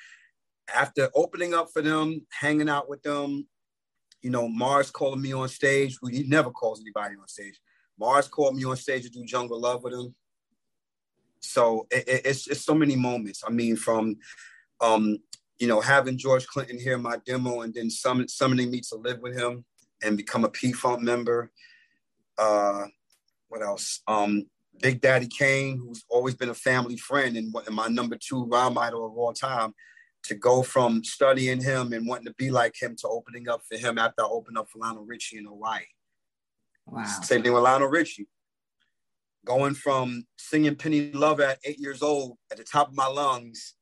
[0.74, 3.48] after opening up for them, hanging out with them,
[4.22, 5.98] you know, Morris calling me on stage.
[6.10, 7.60] He never calls anybody on stage.
[7.98, 10.16] Morris called me on stage to do Jungle Love with him.
[11.40, 13.44] So it, it, it's it's so many moments.
[13.46, 14.18] I mean, from
[14.82, 15.20] um,
[15.60, 19.20] you know having George Clinton hear my demo and then summon, summoning me to live
[19.20, 19.64] with him
[20.04, 21.52] and become a P Funk member.
[22.38, 22.86] Uh,
[23.48, 24.02] what else?
[24.08, 24.48] Um,
[24.82, 28.72] Big Daddy Kane, who's always been a family friend and, and my number two role
[28.72, 29.74] model of all time
[30.24, 33.78] to go from studying him and wanting to be like him to opening up for
[33.78, 35.82] him after I opened up for Lionel Richie in Hawaii.
[36.88, 37.06] Wow.
[37.24, 38.28] Same thing with Lionel Richie.
[39.46, 43.76] Going from singing Penny Love at eight years old at the top of my lungs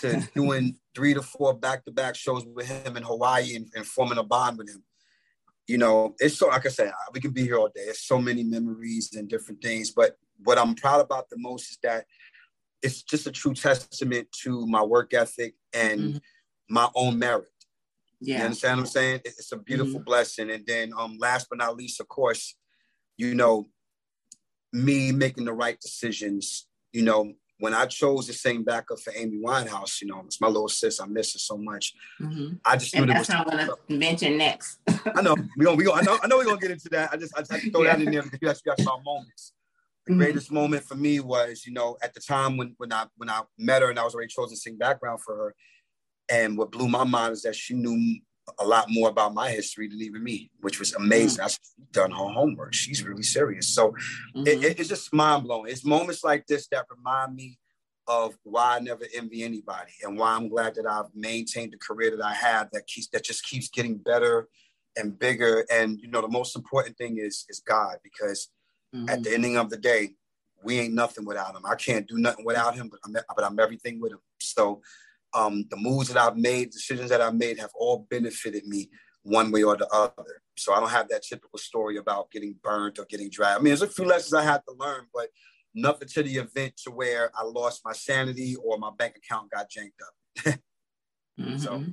[0.00, 4.22] to doing three to four back-to-back shows with him in Hawaii and, and forming a
[4.22, 4.84] bond with him.
[5.66, 7.82] You know, it's so like I said, we can be here all day.
[7.82, 9.92] It's so many memories and different things.
[9.92, 12.06] But what I'm proud about the most is that
[12.82, 16.18] it's just a true testament to my work ethic and mm-hmm.
[16.68, 17.48] my own merit.
[18.20, 18.38] Yeah.
[18.38, 19.20] You understand what I'm saying?
[19.24, 20.04] It's a beautiful mm-hmm.
[20.04, 20.50] blessing.
[20.50, 22.56] And then um last but not least, of course,
[23.16, 23.68] you know,
[24.72, 29.38] me making the right decisions, you know, when I chose to sing backup for Amy
[29.44, 30.98] Winehouse, you know, it's my little sis.
[30.98, 31.92] I miss her so much.
[32.20, 32.54] Mm-hmm.
[32.64, 34.78] I just knew and that's what I'm gonna mention next.
[35.14, 37.10] I know we gonna we gonna I know I know we're gonna get into that.
[37.12, 37.96] I just I just throw yeah.
[37.96, 39.52] that in there because you guys got some moments
[40.06, 40.22] the mm-hmm.
[40.22, 43.42] greatest moment for me was, you know, at the time when when I when I
[43.58, 45.54] met her and I was already chosen to sing background for her.
[46.30, 48.20] And what blew my mind is that she knew
[48.58, 51.44] a lot more about my history than even me, which was amazing.
[51.44, 51.46] Mm-hmm.
[51.46, 52.74] I've done her homework.
[52.74, 53.68] She's really serious.
[53.68, 53.94] So
[54.34, 54.46] mm-hmm.
[54.46, 55.70] it, it's just mind blowing.
[55.70, 57.58] It's moments like this that remind me
[58.06, 62.16] of why I never envy anybody and why I'm glad that I've maintained the career
[62.16, 64.48] that I have that keeps that just keeps getting better
[64.96, 65.64] and bigger.
[65.70, 68.48] And you know, the most important thing is is God because
[68.94, 69.08] Mm-hmm.
[69.08, 70.14] At the ending of the day,
[70.62, 71.62] we ain't nothing without him.
[71.64, 74.18] I can't do nothing without him, but I'm, but I'm everything with him.
[74.40, 74.82] So
[75.34, 78.90] um, the moves that I've made, decisions that I've made have all benefited me
[79.22, 80.42] one way or the other.
[80.56, 83.60] So I don't have that typical story about getting burnt or getting dragged.
[83.60, 85.28] I mean, there's a few lessons I had to learn, but
[85.74, 89.70] nothing to the event to where I lost my sanity or my bank account got
[89.70, 90.54] janked up.
[91.40, 91.56] mm-hmm.
[91.58, 91.84] So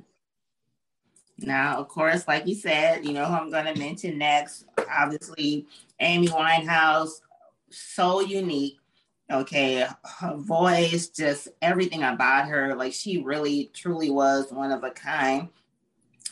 [1.38, 4.64] now, of course, like you said, you know who I'm going to mention next.
[4.90, 5.66] Obviously,
[6.00, 7.20] Amy Winehouse,
[7.70, 8.78] so unique.
[9.30, 9.86] Okay,
[10.20, 15.48] her voice, just everything about her, like she really, truly was one of a kind.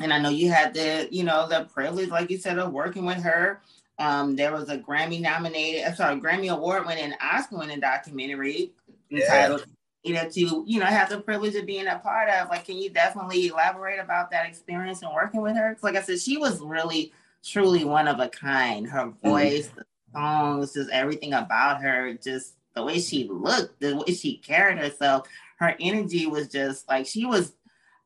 [0.00, 3.04] And I know you had the, you know, the privilege, like you said, of working
[3.04, 3.60] with her.
[3.98, 8.72] Um, there was a Grammy nominated, I'm sorry, Grammy Award winning, Oscar winning documentary
[9.10, 9.24] yeah.
[9.24, 9.66] entitled
[10.06, 12.48] you know, to, you know, have the privilege of being a part of.
[12.48, 15.76] Like, can you definitely elaborate about that experience and working with her?
[15.82, 17.12] Like I said, she was really,
[17.46, 18.86] truly one of a kind.
[18.86, 19.28] Her mm-hmm.
[19.28, 19.78] voice, mm-hmm.
[19.78, 24.78] the songs, just everything about her, just the way she looked, the way she carried
[24.78, 25.28] herself,
[25.58, 27.54] her energy was just like she was.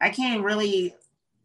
[0.00, 0.94] I can't really.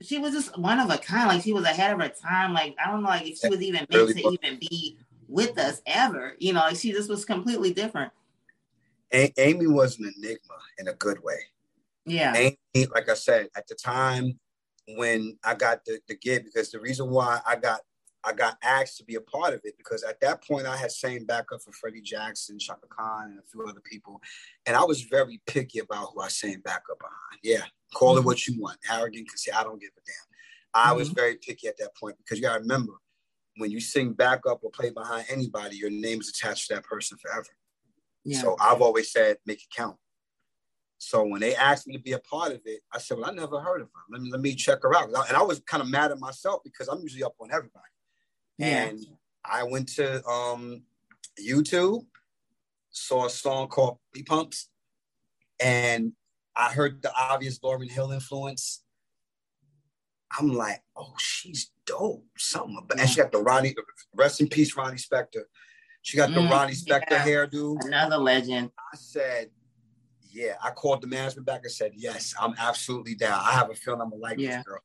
[0.01, 1.29] She was just one of a kind.
[1.29, 2.53] Like she was ahead of her time.
[2.53, 5.81] Like I don't know, like if she was even meant to even be with us
[5.85, 6.33] ever.
[6.39, 8.11] You know, like she just was completely different.
[9.13, 11.37] A- Amy was an enigma in a good way.
[12.05, 12.35] Yeah.
[12.35, 14.39] Amy, like I said, at the time
[14.89, 17.81] when I got the, the gig, because the reason why I got
[18.27, 20.91] I got asked to be a part of it because at that point I had
[20.91, 24.19] sang backup for Freddie Jackson, Chaka Khan, and a few other people.
[24.65, 27.39] And I was very picky about who I sang backup behind.
[27.43, 28.23] Yeah, call mm-hmm.
[28.23, 28.79] it what you want.
[28.89, 30.15] Arrogant because I don't give a damn.
[30.73, 30.97] I mm-hmm.
[30.97, 32.93] was very picky at that point because you gotta remember
[33.57, 37.17] when you sing backup or play behind anybody, your name is attached to that person
[37.17, 37.47] forever.
[38.23, 38.41] Yeah.
[38.41, 39.97] So I've always said, make it count.
[40.97, 43.33] So when they asked me to be a part of it, I said, well, I
[43.33, 44.01] never heard of her.
[44.11, 45.09] Let me, let me check her out.
[45.27, 47.83] And I was kind of mad at myself because I'm usually up on everybody.
[48.57, 48.85] Yeah.
[48.85, 48.99] And
[49.43, 50.83] I went to um,
[51.39, 52.05] YouTube,
[52.89, 54.69] saw a song called "Be Pumps,
[55.61, 56.13] and
[56.55, 58.81] I heard the obvious Lauryn Hill influence.
[60.39, 62.25] I'm like, oh, she's dope.
[62.37, 62.77] something.
[62.83, 63.75] About, And she got the Ronnie,
[64.15, 65.43] rest in peace, Ronnie Spector.
[66.01, 67.25] She got the Mm, Ronnie Spector yeah.
[67.25, 67.77] hairdo.
[67.85, 68.71] Another legend.
[68.93, 69.49] I said,
[70.35, 73.39] yeah, I called the management back and said, yes, I'm absolutely down.
[73.41, 74.57] I have a feeling I'm gonna like Yeah.
[74.57, 74.81] this girl.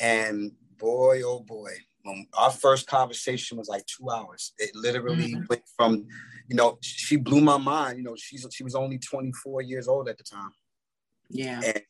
[0.00, 1.70] And boy, oh boy,
[2.02, 4.52] when our first conversation was like two hours.
[4.58, 5.44] It literally Mm-hmm.
[5.50, 6.06] went from,
[6.48, 7.98] you know, she blew my mind.
[7.98, 10.50] You know, she's she was only 24 years old at the time.
[11.28, 11.60] Yeah.
[11.64, 11.82] And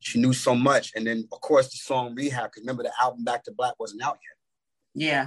[0.00, 0.92] she knew so much.
[0.96, 4.02] And then of course the song Rehab, because remember the album Back to Black wasn't
[4.02, 5.04] out yet.
[5.06, 5.26] Yeah.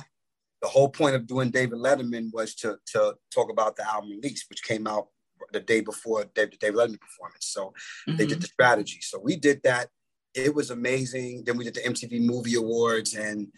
[0.63, 4.45] The whole point of doing David Letterman was to to talk about the album release,
[4.49, 5.09] which came out
[5.51, 7.45] the day before David, David Letterman performance.
[7.47, 7.73] So
[8.07, 8.29] they Mhm.
[8.29, 8.99] did the strategy.
[9.01, 9.89] So we did that.
[10.33, 11.43] It was amazing.
[11.45, 13.51] Then we did the MTV Movie Awards, and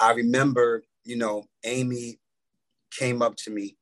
[0.00, 2.20] I remember, you know, Amy
[2.90, 3.76] came up to me,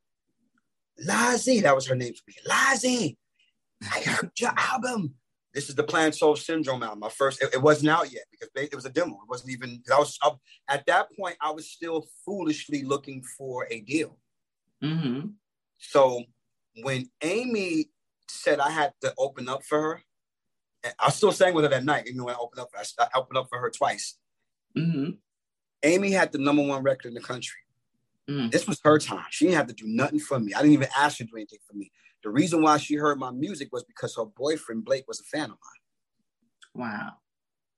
[1.07, 3.17] Lazi, that was her name for me, Lazi,
[3.83, 5.15] I heard your album.
[5.55, 7.01] This is the Planet Soul Syndrome album.
[7.01, 9.15] My first, it, it wasn't out yet because it was a demo.
[9.15, 9.83] It wasn't even.
[9.93, 10.31] I was I,
[10.69, 11.37] at that point.
[11.41, 14.17] I was still foolishly looking for a deal.
[14.83, 15.33] Mhm.
[15.79, 16.23] So
[16.83, 17.91] when Amy
[18.29, 20.03] said I had to open up for her,
[20.99, 23.39] I still sang with her that night, even when I opened up, I, I opened
[23.39, 24.17] up for her twice.
[24.77, 25.19] Mhm.
[25.83, 27.59] Amy had the number one record in the country.
[28.29, 28.51] Mm.
[28.51, 29.27] This was her time.
[29.31, 30.55] She didn't have to do nothing for me.
[30.55, 31.91] I didn't even ask her to do anything for me.
[32.23, 35.45] The reason why she heard my music was because her boyfriend Blake was a fan
[35.45, 36.87] of mine.
[36.87, 37.13] Wow.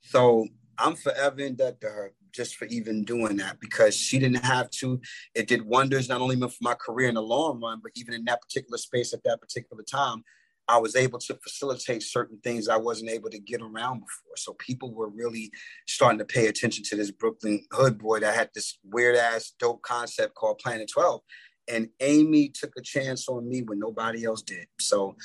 [0.00, 4.44] So I'm forever in debt to her just for even doing that because she didn't
[4.44, 5.00] have to.
[5.34, 8.24] It did wonders not only for my career in the long run, but even in
[8.24, 10.24] that particular space at that particular time,
[10.68, 14.36] I was able to facilitate certain things I wasn't able to get around before.
[14.36, 15.50] So people were really
[15.86, 19.82] starting to pay attention to this Brooklyn hood boy that had this weird ass dope
[19.82, 21.20] concept called Planet 12.
[21.68, 24.66] And Amy took a chance on me when nobody else did.
[24.80, 25.16] So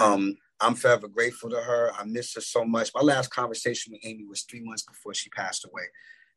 [0.00, 1.90] um, I'm forever grateful to her.
[1.98, 2.90] I miss her so much.
[2.94, 5.82] My last conversation with Amy was three months before she passed away,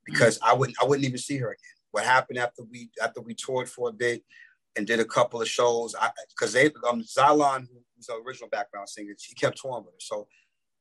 [0.05, 1.75] because I wouldn't I wouldn't even see her again.
[1.91, 4.23] What happened after we after we toured for a bit
[4.75, 5.95] and did a couple of shows?
[6.29, 10.27] Because they um, Zalon, who's the original background singer, she kept touring with her, so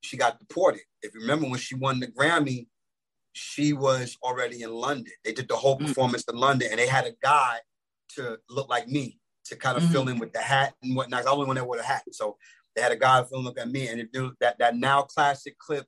[0.00, 0.82] she got deported.
[1.02, 2.66] If you remember when she won the Grammy,
[3.32, 5.12] she was already in London.
[5.24, 5.86] They did the whole Mm.
[5.88, 7.60] performance in London, and they had a guy
[8.10, 9.92] to look like me to kind of Mhm.
[9.92, 11.18] fill in with the hat and whatnot.
[11.18, 12.38] I was the only one that wore a hat, so
[12.74, 15.58] they had a guy fill in look at me, and it that that now classic
[15.58, 15.86] clip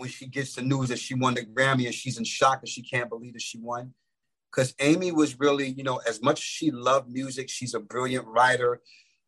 [0.00, 2.68] when she gets the news that she won the Grammy and she's in shock and
[2.68, 3.94] she can't believe that she won.
[4.50, 8.26] Because Amy was really, you know, as much as she loved music, she's a brilliant
[8.26, 8.80] writer,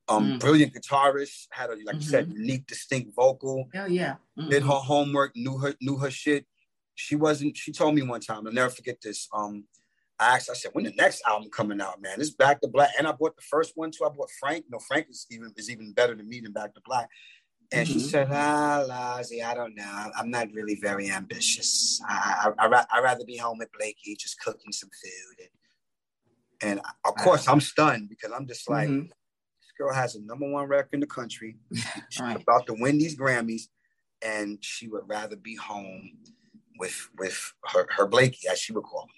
[0.09, 0.41] um, Mm.
[0.41, 4.17] brilliant guitarist, had a like you said, unique, distinct vocal Hell yeah.
[4.37, 4.51] Mhm.
[4.51, 6.47] did her homework, knew her knew her shit.
[6.95, 7.57] She wasn't.
[7.57, 8.47] She told me one time.
[8.47, 9.29] I'll never forget this.
[9.33, 9.65] Um,
[10.19, 10.51] I asked.
[10.51, 12.21] I said, "When the next album coming out, man?
[12.21, 14.05] It's Back to Black." And I bought the first one too.
[14.05, 14.67] I bought Frank.
[14.69, 17.09] No, Frank is even is even better than me than Back to Black.
[17.73, 18.01] And she Mhm.
[18.11, 20.11] said, "Ah, Lazi, I don't know.
[20.17, 22.01] I'm not really very ambitious.
[22.07, 25.49] I, I, I, I'd rather be home with Blakey, just cooking some food."
[26.61, 29.09] And, and of course, I'm stunned because I'm just like, Mhm.
[29.09, 31.57] this girl has a number one record in the country.
[32.11, 32.41] She's Right.
[32.43, 33.69] about to win these Grammys,
[34.21, 36.19] and she would rather be home
[36.79, 39.15] with with her, her Blakey, as she would call him.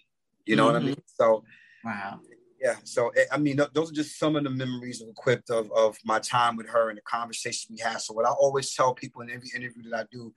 [0.47, 1.03] You know what I mean?
[1.07, 1.45] So
[1.83, 2.21] Wow.
[2.65, 2.77] Yeah.
[2.85, 5.99] So eh, I mean, those are just some of the memories of equipped of of
[6.03, 8.01] my time with her and the conversations we had.
[8.01, 10.33] So what I always tell people in every interview that I do,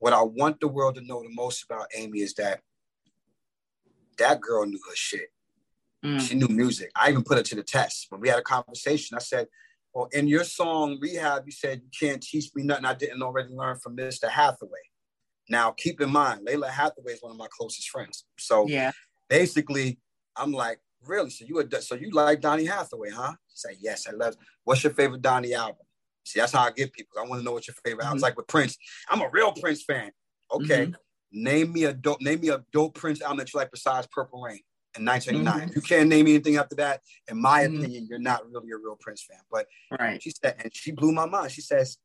[0.00, 2.62] what I want the world to know the most about Amy is that
[4.18, 5.28] that girl knew her shit.
[6.04, 6.20] Mm.
[6.20, 6.90] She knew music.
[6.96, 8.06] I even put her to the test.
[8.08, 9.46] When we had a conversation, I said,
[9.94, 13.54] Well, in your song Rehab, you said you can't teach me nothing I didn't already
[13.54, 14.28] learn from Mr.
[14.28, 14.82] Hathaway.
[15.48, 18.24] Now, keep in mind, Lalah Hathaway is one of my closest friends.
[18.36, 18.90] So Yeah.
[19.28, 20.00] basically,
[20.34, 21.30] I'm like, really?
[21.30, 23.32] So you a, so you like Donny Hathaway, huh?
[23.48, 24.36] Say, yes, I love.
[24.64, 25.86] What's your favorite Donny album?
[26.24, 27.18] See, that's how I get people.
[27.18, 28.18] I want to know what your favorite album.
[28.18, 28.76] It's like with Prince.
[29.08, 30.12] I'm a real Prince fan.
[30.52, 30.92] Okay,
[31.32, 32.20] name me a dope.
[32.20, 34.60] Name me a dope Prince album that you like besides Purple Rain
[34.96, 35.70] in 1989.
[35.70, 35.74] Mhm.
[35.74, 37.00] You can't name me anything after that.
[37.28, 37.78] In my Mhm.
[37.78, 39.40] opinion, you're not really a real Prince fan.
[39.50, 39.66] But
[39.98, 40.22] Right.
[40.22, 41.50] she said, and she blew my mind.
[41.52, 41.98] She says,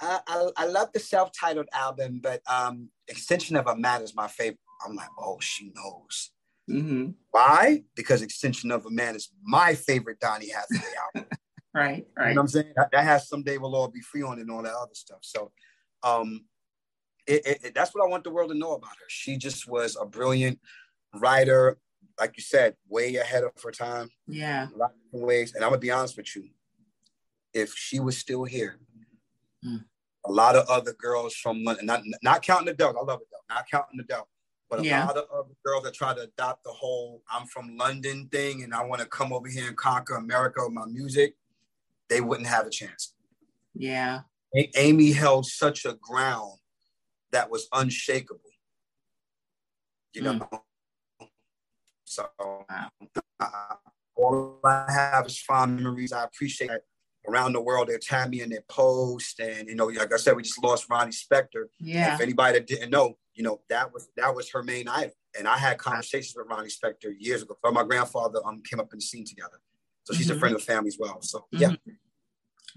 [0.00, 4.28] I, I, I love the self-titled album, but um, Extension of a Man is my
[4.28, 4.60] favorite.
[4.84, 6.30] I'm like, oh, she knows.
[6.68, 7.82] Hmm Why?
[7.96, 11.30] Because Extension of a Man is my favorite Donny Hathaway album.
[11.74, 11.96] Right.
[11.98, 12.34] You Right.
[12.34, 12.72] know what I'm saying?
[12.76, 15.18] That, that has Someday We'll All Be Free on it and all that other stuff.
[15.22, 15.50] So
[16.02, 16.44] um,
[17.26, 19.04] it, it, it- that's what I want the world to know about her.
[19.08, 20.58] She just was a brilliant
[21.14, 21.78] writer,
[22.18, 24.68] like you said, way ahead of her time, Yeah.
[24.74, 25.54] a lot of ways.
[25.54, 26.48] And I'm gonna be honest with you,
[27.54, 28.78] if she was still here,
[29.64, 29.84] Mm.
[30.24, 33.64] a lot of other girls from London, not, not counting Adele, I love Adele, not
[33.68, 34.28] counting the Adele,
[34.68, 35.06] but a Yeah.
[35.06, 38.74] lot of other girls that try to adopt the whole I'm from London thing and
[38.74, 41.36] I want to come over here and conquer America with my music,
[42.08, 43.14] they wouldn't have a chance.
[43.74, 44.20] Yeah.
[44.56, 46.58] A- Amy held such a ground
[47.32, 48.40] that was unshakable.
[50.14, 50.60] You know, Mm.
[52.04, 53.74] So uh,
[54.16, 56.12] all I have is fond memories.
[56.12, 56.82] I appreciate that
[57.28, 60.34] around the world they're tagging me in their post, and you know, like I said,
[60.34, 61.66] we just lost Ronnie Spector.
[61.78, 62.14] Yeah.
[62.14, 65.46] If anybody that didn't know, you know, that was that was her main idol, and
[65.46, 67.56] I had conversations with Ronnie Spector years ago.
[67.64, 69.60] My grandfather um came up in the scene together,
[70.02, 70.36] so she's Mhm.
[70.36, 71.22] a friend of the family as well.
[71.22, 71.76] So yeah,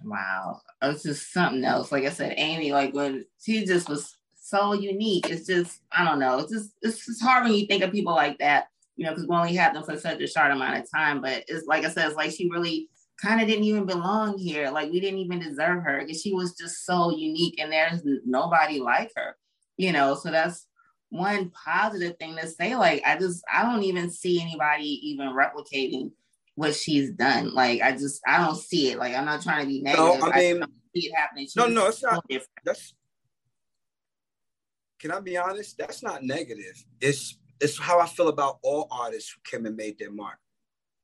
[0.04, 0.62] Wow.
[0.82, 1.92] It's just something else.
[1.92, 5.30] Like I said, Amy, like when she just was so unique.
[5.30, 6.40] It's just, I don't know.
[6.40, 9.28] It's just, it's just hard when you think of people like that, you know, because
[9.28, 11.22] we only had them for such a short amount of time.
[11.22, 12.90] But it's like I said, it's like she really
[13.22, 14.70] kind of didn't even belong here.
[14.72, 18.80] Like we didn't even deserve her because she was just so unique and there's nobody
[18.80, 19.38] like her,
[19.82, 20.16] you know.
[20.16, 20.68] So that's
[21.10, 22.76] one positive thing to say.
[22.76, 26.12] Like I just, I don't even see anybody even replicating
[26.56, 27.54] what she's done.
[27.54, 29.00] Like I just I don't see it.
[29.00, 30.20] Like I'm not trying to be negative.
[30.20, 30.32] No.
[30.32, 31.46] I mean- don't see it happening.
[31.46, 32.24] She's No, no, it's not.
[32.30, 32.50] different.
[32.64, 32.94] that's.
[35.00, 35.80] Can I be honest?
[35.80, 36.86] That's not negative.
[37.02, 40.38] It's it's how I feel about all artists who came and made their mark.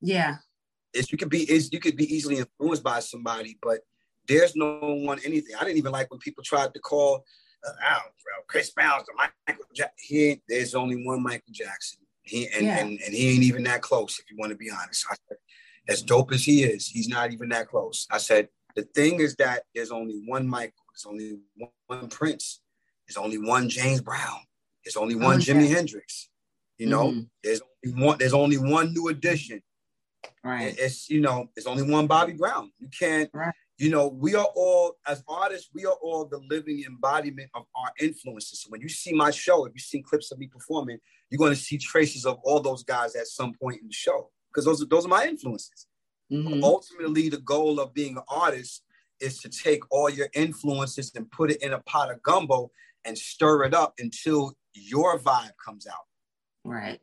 [0.00, 0.36] Yeah.
[0.94, 3.80] It's you could be is you could be easily influenced by somebody, but
[4.28, 5.56] there's no one anything.
[5.56, 7.24] I didn't even like when people tried to call
[7.66, 9.94] uh, out bro, Chris Brown's the Michael Jackson.
[9.98, 12.00] He ain't, there's only one Michael Jackson.
[12.22, 12.78] He and, Yeah.
[12.78, 14.18] and and he ain't even that close.
[14.18, 15.38] If you want to be honest, I said,
[15.88, 18.06] as dope as he is, he's not even that close.
[18.10, 20.74] I said the thing is that there's only one Michael.
[20.92, 22.60] There's only one, one Prince.
[23.06, 24.40] There's only one James Brown.
[24.84, 25.76] There's only one Oh, Jimi yeah.
[25.76, 26.28] Hendrix.
[26.76, 27.28] You know, Mhm.
[27.42, 28.18] there's only one.
[28.18, 29.62] There's only one New Edition.
[30.44, 30.74] Right.
[30.78, 32.72] It's you know, it's only one Bobby Brown.
[32.78, 33.30] You can't.
[33.32, 33.54] Right.
[33.78, 35.70] You know, we are all as artists.
[35.72, 38.62] We are all the living embodiment of our influences.
[38.62, 40.98] So when you see my show, if you've seen clips of me performing,
[41.30, 44.30] you're going to see traces of all those guys at some point in the show
[44.50, 45.86] because those are those are my influences.
[46.30, 46.62] Mhm.
[46.62, 48.82] Ultimately, the goal of being an artist
[49.20, 52.70] is to take all your influences and put it in a pot of gumbo
[53.04, 56.06] and stir it up until your vibe comes out.
[56.64, 57.00] Right.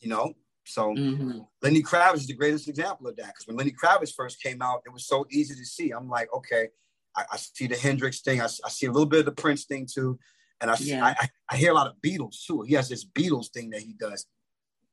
[0.00, 0.34] You know,
[0.70, 1.46] so Mhm.
[1.62, 4.82] Lenny Kravitz is the greatest example of that because when Lenny Kravitz first came out,
[4.86, 5.90] it was so easy to see.
[5.90, 6.68] I'm like, okay,
[7.16, 9.64] I, I see the Hendrix thing, I, I see a little bit of the Prince
[9.64, 10.18] thing too,
[10.60, 11.04] and I, see, Yeah.
[11.06, 12.62] I, I I hear a lot of Beatles too.
[12.62, 14.26] He has this Beatles thing that he does.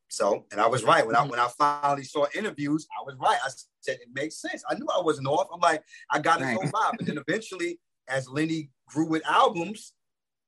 [0.09, 1.29] So, and I was right when I Mhm.
[1.31, 3.37] when I finally saw interviews, I was right.
[3.43, 3.49] I
[3.81, 4.63] said it makes sense.
[4.69, 5.47] I knew I wasn't off.
[5.53, 6.57] I'm like, I got his Right.
[6.57, 6.97] whole vibe.
[6.97, 9.93] But then eventually, as Lenny grew with albums,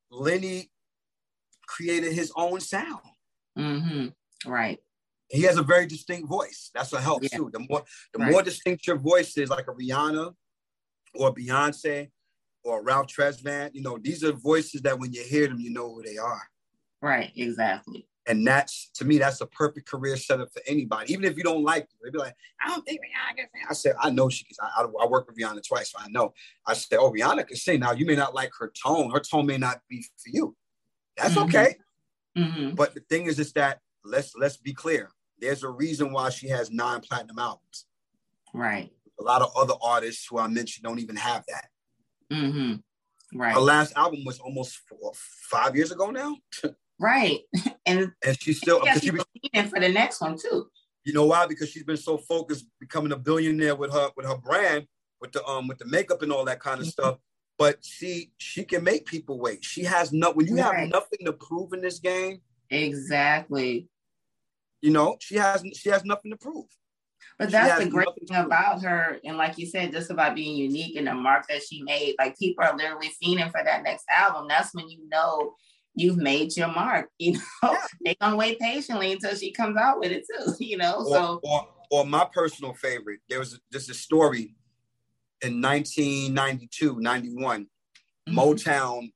[0.10, 0.72] Lenny
[1.68, 3.02] created his own sound
[3.58, 4.16] Mhm.
[4.46, 4.82] Right.
[5.30, 6.72] He has a very distinct voice.
[6.74, 7.38] That's what helps Yeah.
[7.38, 7.50] too.
[7.52, 8.32] The more the Right.
[8.32, 10.36] more distinct your voice is, like a Rihanna
[11.16, 12.12] or Beyonce
[12.64, 15.94] or Ralph Tresvant, you know, these are voices that when you hear them, you know
[15.94, 16.50] who they are.
[17.02, 17.32] Right.
[17.36, 18.08] Exactly.
[18.28, 21.12] And that's to me, that's a perfect career setup for anybody.
[21.14, 23.64] Even if you don't like them, they'd be like, I don't think Rihanna can sing.
[23.70, 24.56] I said, I know she can.
[24.62, 26.34] I, I, I work with Rihanna twice, so I know.
[26.68, 27.80] I said, Oh, Rihanna can sing.
[27.80, 29.10] Now you may not like her tone.
[29.12, 30.56] Her tone may not be for you.
[31.18, 31.44] That's Mhm.
[31.46, 31.76] okay.
[32.36, 35.12] hmm But the thing is, is that let's let's be clear.
[35.40, 37.86] There's a reason why she has nine platinum albums.
[38.54, 38.92] Right.
[39.20, 41.66] A lot of other artists who I mentioned don't even have that.
[42.32, 42.76] hmm
[43.34, 43.54] Right.
[43.54, 46.36] Her last album was almost four, five years ago now,
[47.00, 47.40] Right.
[47.86, 48.82] And and she's still.
[48.84, 50.68] yeah, she's she, for the next one too.
[51.06, 51.46] you know why?
[51.48, 54.86] Because she's been so focused becoming a billionaire with her with her brand,
[55.22, 56.92] with the um with the makeup and all that kind of Mhm.
[56.92, 57.18] stuff.
[57.58, 59.64] But she she can make people wait.
[59.64, 62.42] She has no when you have nothing to prove in this game.
[62.70, 63.88] Exactly.
[64.82, 66.66] You know she has she has nothing to prove.
[67.38, 70.98] But that's the great thing about her, and like you said, just about being unique
[70.98, 72.16] and the mark that she made.
[72.20, 74.48] Like people are literally fiending for that next album.
[74.50, 75.54] That's when you know
[75.96, 77.10] you've made your mark.
[77.20, 77.78] You know, Yeah.
[78.04, 80.54] they gonna wait patiently until she comes out with it too.
[80.60, 84.56] You know, or, so or, or my personal favorite, there was just a story
[85.42, 87.68] in 1992, 91.
[88.28, 88.34] Mhm.
[88.34, 89.12] Motown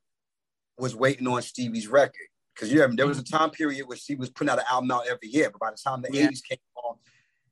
[0.78, 2.28] was waiting on Stevie's record.
[2.54, 4.92] Because you know, there was a time period where she was putting out an album
[4.92, 6.28] out every year, but by the time the Yeah.
[6.28, 6.98] 80s came on,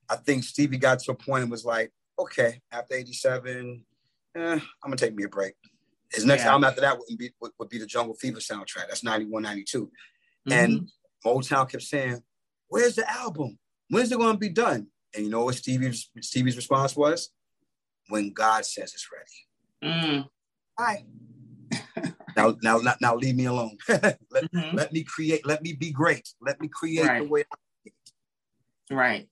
[0.08, 3.84] I think Stevie got to a point and was like, okay, after 87,
[4.36, 5.54] eh, I'm gonna take me a break.
[6.12, 6.50] His next Yeah.
[6.52, 8.88] album after that would be would, would be the Jungle Fever soundtrack.
[8.88, 9.90] That's 91, 92.
[10.48, 10.52] Mhm.
[10.52, 10.90] And
[11.24, 12.22] Motown kept saying,
[12.68, 13.58] Where's the album?
[13.88, 14.88] When's it going to be done?
[15.14, 17.30] And you know what Stevie's Stevie's response was?
[18.08, 19.94] When God says it's ready.
[19.96, 20.28] Mm,
[20.78, 21.04] All right.
[22.36, 23.76] Now, now, now, now leave me alone.
[23.88, 24.20] let,
[24.52, 24.74] mhm.
[24.74, 26.28] let me create, let me be great.
[26.40, 27.28] Let me create the Right.
[27.28, 29.28] way I right,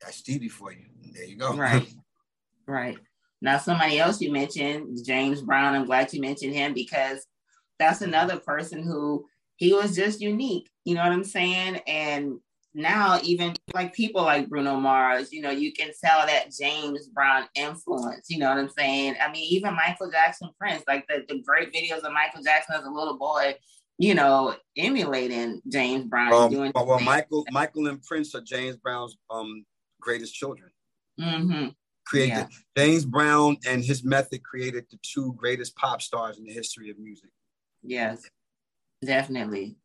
[0.00, 0.86] that's Stevie for you.
[1.12, 1.54] There you go.
[1.54, 1.88] right,
[2.66, 2.98] right.
[3.40, 5.74] Now, somebody else you mentioned, James Brown.
[5.74, 7.26] I'm glad you mentioned him because
[7.78, 10.68] that's another person who he was just unique.
[10.84, 11.80] You know what I'm saying?
[11.86, 12.38] And
[12.74, 17.44] now, even like people like Bruno Mars, you know, you can tell that James Brown
[17.54, 18.30] influence.
[18.30, 19.16] You know what I'm saying?
[19.22, 22.84] I mean, even Michael Jackson, Prince, like the, the great videos of Michael Jackson as
[22.84, 23.54] a little boy.
[23.98, 26.32] you know, emulating James Brown.
[26.32, 29.64] Um, doing well, Michael, Michael and Prince are James Brown's um
[30.00, 30.70] greatest children.
[31.18, 31.68] hmm
[32.04, 32.46] Created Yeah.
[32.76, 36.98] James Brown and his method created the two greatest pop stars in the history of
[36.98, 37.30] music.
[37.82, 38.22] Yes,
[39.04, 39.76] definitely.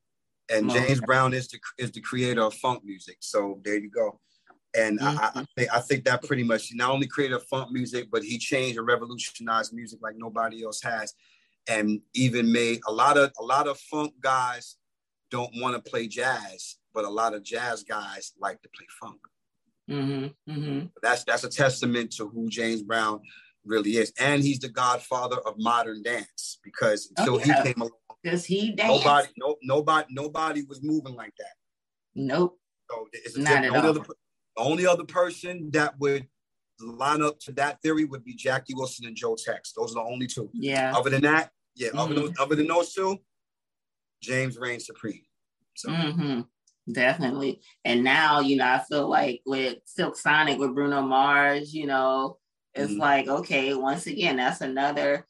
[0.50, 3.18] And James Brown is the is the creator of funk music.
[3.20, 4.20] So there you go.
[4.78, 5.44] And I, I, I Mm-hmm.
[5.58, 8.88] think I think that pretty much not only created funk music, but he changed and
[8.88, 11.14] revolutionized music like nobody else has,
[11.68, 14.78] and even made a lot of a lot of funk guys
[15.32, 19.20] don't want to play jazz, but a lot of jazz guys like to play funk.
[19.90, 23.22] hmm hmm That's that's a testament to who James Brown
[23.66, 27.46] really is, and he's the godfather of modern dance because Oh, until yeah.
[27.46, 27.92] he came along,
[28.24, 28.90] Does he dance?
[29.04, 31.54] nobody no nobody nobody was moving like that.
[32.16, 32.60] Nope.
[32.90, 33.90] So it's a Not the at only all.
[33.90, 36.28] other, the only other person that would
[36.80, 39.74] line up to that theory would be Jackie Wilson and Joe Tex.
[39.74, 40.50] Those are the only two.
[40.54, 40.94] Yeah.
[40.96, 42.26] Other than that, yeah, other, Mm-hmm.
[42.26, 43.18] than, other than those two,
[44.22, 45.22] James reigns supreme.
[45.76, 46.42] So hmm
[46.90, 47.60] Definitely.
[47.84, 52.38] And now, you know, I feel like with Silk Sonic with Bruno Mars, you know,
[52.74, 53.00] it's Mhm.
[53.00, 55.26] like, okay, once again, that's another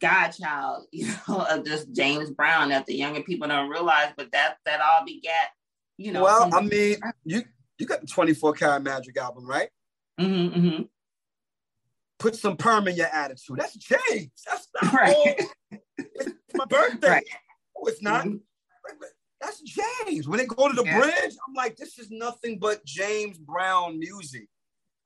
[0.00, 4.56] godchild, you know, of just James Brown that the younger people don't realize, but that
[4.66, 5.50] that all begat,
[5.98, 6.22] you know.
[6.24, 7.42] well, I mean, you
[7.78, 9.68] you got the 24 karat magic album, right?
[10.18, 10.82] hmm hmm
[12.18, 13.58] Put some perm in your attitude.
[13.58, 14.30] That's James.
[14.46, 15.14] That's not Right.
[15.16, 15.80] old.
[15.98, 17.08] It's my birthday.
[17.08, 17.24] Right.
[17.76, 18.24] No, it's not.
[18.26, 18.40] Mhm.
[19.40, 20.28] That's James.
[20.28, 21.00] When they go to the Yeah.
[21.00, 24.46] bridge, I'm like, this is nothing but James Brown music.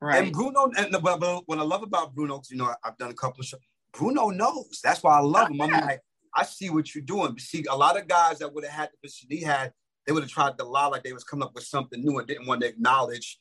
[0.02, 0.24] Right.
[0.24, 0.32] And.
[0.32, 3.10] Bruno, and the- but- but what I love about Bruno, 'cause, you know, I've done
[3.10, 3.60] a couple of shows.
[3.96, 4.80] Bruno knows.
[4.82, 5.60] That's why I love him.
[5.60, 5.80] I'm yeah.
[5.84, 6.00] like,
[6.34, 7.38] I see what you're doing.
[7.38, 9.72] See, a lot of guys that would have had the position he had,
[10.06, 12.28] they would have tried to lie like they was coming up with something new and
[12.28, 13.38] didn't want to acknowledge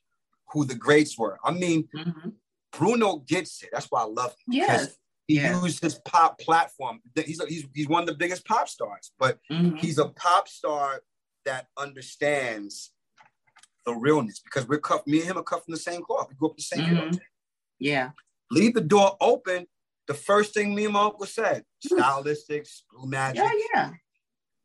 [0.51, 1.37] who the greats were.
[1.43, 2.29] I mean, hmm
[2.71, 3.69] Bruno gets it.
[3.71, 4.53] That's why I love him.
[4.55, 4.97] Yes.
[5.27, 5.61] He Yeah.
[5.63, 6.99] used his pop platform.
[7.15, 11.01] He's, he's, he's one of the biggest pop stars, but hmm he's a pop star
[11.45, 12.91] that understands
[13.85, 16.27] the realness because we're cut, me and him are cut from the same cloth.
[16.29, 17.19] We grew up the same Mhm.
[17.79, 18.11] Yeah.
[18.51, 19.67] Leave the door open.
[20.07, 23.43] The first thing me and my uncle said, stylistics, blue magic.
[23.43, 23.49] Yeah.
[23.73, 23.91] Yeah.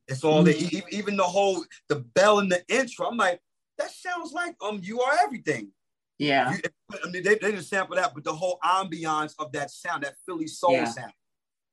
[0.08, 0.72] It's all the Mhm.
[0.72, 3.06] e- even the whole the bell in the intro.
[3.08, 3.40] I'm like,
[3.78, 5.72] that sounds like um you are everything.
[6.18, 6.52] Yeah.
[6.52, 6.60] You,
[7.02, 10.16] I mean, they, they didn't sample that, but the whole ambiance of that sound, that
[10.26, 10.84] Philly soul Yeah.
[10.84, 11.12] sound.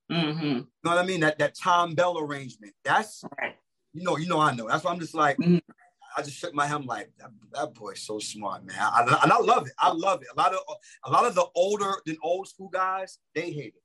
[0.09, 1.19] hmm You know what I mean?
[1.21, 2.73] That that Thom Bell arrangement.
[2.83, 3.57] That's Right.
[3.93, 4.67] you know, you know, I know.
[4.69, 5.59] That's why I'm just like, Mhm.
[6.17, 6.75] I just shook my head.
[6.77, 8.75] I'm like, that, that boy's so smart, man.
[8.79, 9.73] I, I- and I love it.
[9.79, 10.27] I love it.
[10.35, 10.59] A lot of
[11.05, 13.83] a lot of the older than old school guys, they hate it.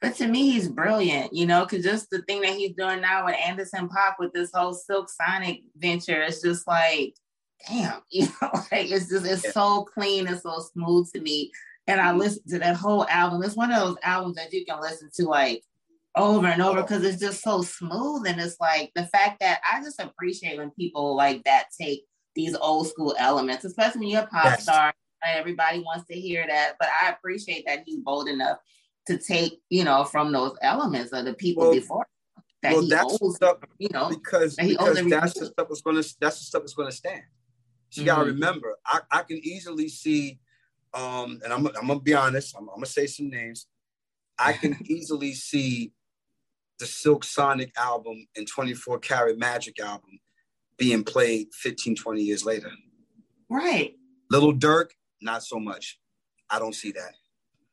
[0.00, 3.24] But to me, he's brilliant, you know, because just the thing that he's doing now
[3.24, 7.14] with Anderson .Paak with this whole Silk Sonic venture, it's just like,
[7.66, 9.50] damn, you know, like it's just it's Yeah.
[9.50, 11.50] so clean and so smooth to me.
[11.88, 12.18] And I mm-hmm.
[12.18, 13.42] listened to that whole album.
[13.42, 15.64] It's one of those albums that you can listen to like
[16.16, 18.26] over and over because it's just so smooth.
[18.26, 22.04] And it's like the fact that I just appreciate when people like that take
[22.34, 24.62] these old school elements, especially when you're a pop Yes.
[24.64, 24.92] star.
[25.24, 28.58] and Everybody wants to hear that, but I appreciate that he's bold enough
[29.06, 32.06] to take, you know, from those elements of the people Well- before
[32.62, 34.08] that well, that's the owes, stuff you know.
[34.08, 37.22] because owes because that's the stuff that's gonna that's the stuff that's gonna stand.
[37.90, 38.34] So you gotta Mhm.
[38.34, 40.40] remember, I, I can easily see,
[40.92, 43.66] um, and I'm, I'm gonna be honest, I'm, I'm gonna say some names.
[44.38, 45.92] I can easily see
[46.78, 50.20] the Silk Sonic album and 24 Karat Magic album
[50.76, 52.70] being played 15, 20 years later.
[53.48, 53.94] Right.
[54.30, 55.98] Lil Durk, not so much.
[56.50, 57.12] I don't see that.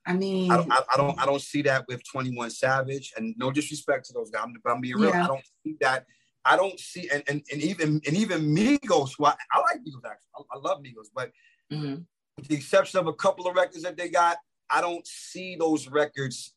[0.07, 3.33] I mean, I don't, I, I don't I don't see that with 21 Savage and
[3.37, 4.43] no disrespect to those guys.
[4.43, 5.09] I'm, I'm being real.
[5.09, 5.23] Yeah.
[5.23, 6.05] I don't see that.
[6.43, 10.05] I don't see and and, and even and even Migos, who I, I like Migos
[10.05, 10.29] actually.
[10.35, 11.31] I, I love Migos, but
[11.73, 12.05] mhm.
[12.37, 14.37] with the exception of a couple of records that they got,
[14.69, 16.53] I don't see those records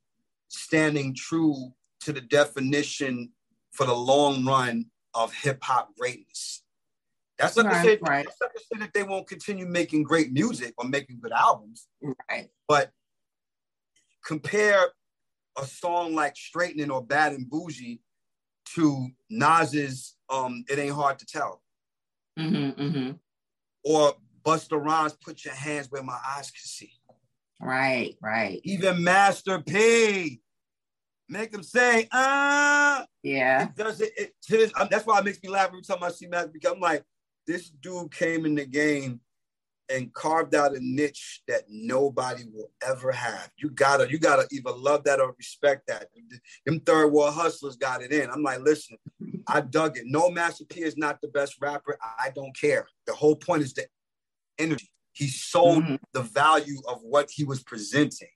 [0.48, 3.30] standing true to the definition
[3.72, 6.62] for the long run of hip hop greatness.
[7.38, 8.26] That's not, to Right, say, right.
[8.26, 11.86] that's not to say that they won't continue making great music or making good albums
[12.28, 12.48] right.
[12.66, 12.90] but
[14.26, 14.88] compare
[15.56, 18.00] a song like Straightening or Bad and Boujee
[18.74, 21.62] to Nas's um, It Ain't Hard to Tell
[22.38, 23.10] Mm-hmm, mm-hmm.
[23.84, 26.92] or Busta Rhymes Put Your Hands Where My Eyes Can See.
[27.60, 28.14] Right.
[28.22, 28.60] Right.
[28.62, 30.40] Even Master P.
[31.28, 33.64] Make them say, ah, Yeah.
[33.68, 36.02] it does it, it to this, um, that's why it makes me laugh every time
[36.02, 36.66] I see Master P.
[36.66, 37.04] I'm like,
[37.46, 39.20] this dude came in the game
[39.90, 43.50] and carved out a niche that nobody will ever have.
[43.56, 46.08] You gotta, you gotta either love that or respect that.
[46.66, 48.30] Them third world hustlers got it in.
[48.30, 48.96] I'm like, listen,
[49.46, 50.04] I dug it.
[50.06, 51.98] No Master P is not the best rapper.
[52.02, 52.86] I don't care.
[53.06, 53.86] The whole point is the
[54.58, 54.90] energy.
[55.12, 55.98] He sold Mhm.
[56.12, 58.28] the value of what he was presenting.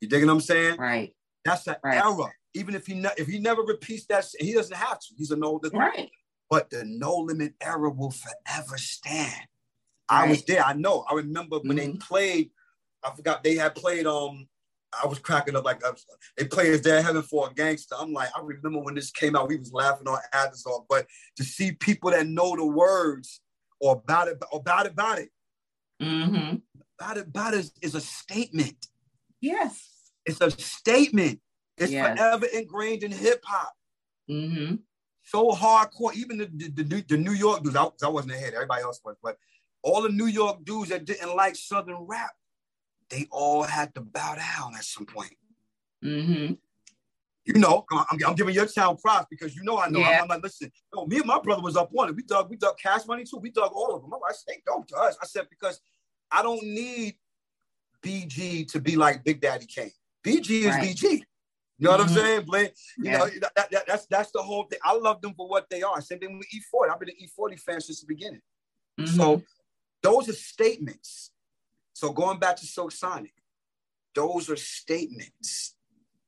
[0.00, 0.78] You digging what I'm saying?
[0.78, 1.12] Right.
[1.48, 1.96] That's an Right.
[2.04, 2.30] era.
[2.54, 5.14] even if he ne- if he never repeats that, he doesn't have to.
[5.16, 5.78] He's a no limit.
[5.78, 6.10] Right.
[6.50, 9.46] But the no limit era will forever stand.
[10.08, 10.64] I was there.
[10.64, 11.04] I know.
[11.08, 12.00] I remember when they Mhm.
[12.00, 12.50] played.
[13.04, 14.06] I forgot they had played.
[14.06, 14.48] Um,
[15.02, 15.92] I was cracking up like uh,
[16.38, 19.36] they played "Is There Heaven for a Gangster." I'm like, I remember when this came
[19.36, 20.18] out, we was laughing on
[20.66, 20.84] off.
[20.88, 23.40] But to see people that know the words
[23.80, 25.30] or about it, or about it, about it,
[26.00, 26.56] Mm-hmm.
[26.98, 28.88] about it, about it is, is a statement.
[29.40, 29.97] Yes.
[30.28, 31.40] It's a statement.
[31.76, 32.18] It's Yes.
[32.18, 33.72] forever ingrained in hip hop.
[34.30, 34.76] Mm-hmm.
[35.24, 36.14] So hardcore.
[36.14, 39.00] Even the, the, the, New- the New York dudes, I, I wasn't ahead, everybody else
[39.04, 39.36] was, but
[39.82, 42.30] all the New York dudes that didn't like Southern rap,
[43.10, 45.34] they all had to bow down at some point.
[46.04, 46.54] Mm-hmm.
[47.44, 50.00] You know, I'm, I'm- giving your town props because you know I know.
[50.00, 50.20] Yeah.
[50.22, 52.16] I'm, like, listen, no, me and my brother was up on it.
[52.16, 53.38] We dug, we dug cash money too.
[53.38, 54.12] We dug all of them.
[54.12, 55.16] I'm like, stay dope to us.
[55.22, 55.80] I said, because
[56.30, 57.14] I don't need
[58.02, 59.90] BG to be like Big Daddy Kane.
[60.36, 60.82] BG is Right.
[60.96, 61.24] BG.
[61.80, 62.14] You know what I'm Mhm.
[62.14, 62.74] saying, Blake?
[62.96, 63.18] You Yeah.
[63.18, 64.80] know, that, that- that's that's the whole thing.
[64.82, 66.00] I love them for what they are.
[66.00, 66.90] Same thing with E40.
[66.92, 68.42] I've been an E40 fan since the beginning.
[68.98, 69.16] Mm-hmm.
[69.16, 69.42] So
[70.02, 71.30] those are statements.
[71.92, 73.34] So going back to Silk Sonic,
[74.14, 75.76] those are statements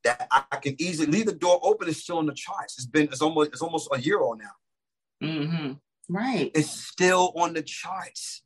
[0.05, 1.89] that I, can easily leave the door open.
[1.89, 2.79] It's still on the charts.
[2.79, 4.53] It's been it's almost it's almost a year old now.
[5.23, 6.15] Mm-hmm.
[6.15, 6.51] Right.
[6.55, 8.43] It's still on the charts.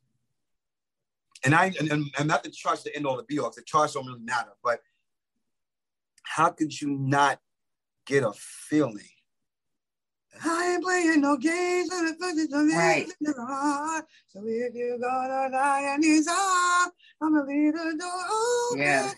[1.43, 3.51] And I and, and, and not the charts to end all the be all.
[3.51, 4.51] The charts don't really matter.
[4.63, 4.81] But
[6.25, 7.39] how could you not
[8.05, 8.99] get a feeling?
[10.43, 11.89] I ain't playing no games.
[11.91, 13.07] Right.
[14.27, 18.79] So if you're gonna die in these arms, I'm gonna leave the door open.
[18.81, 19.13] Yeah.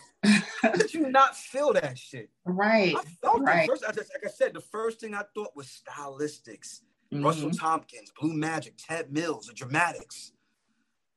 [0.62, 2.30] How could you not feel that shit?
[2.44, 2.94] Right.
[2.96, 3.68] I felt Right.
[3.68, 3.84] first.
[3.84, 6.80] I- Like I said, the first thing I thought was stylistics.
[7.12, 7.24] Mhm.
[7.24, 10.32] Russell Thompkins, Blue Magic, Ted Mills, the Dramatics,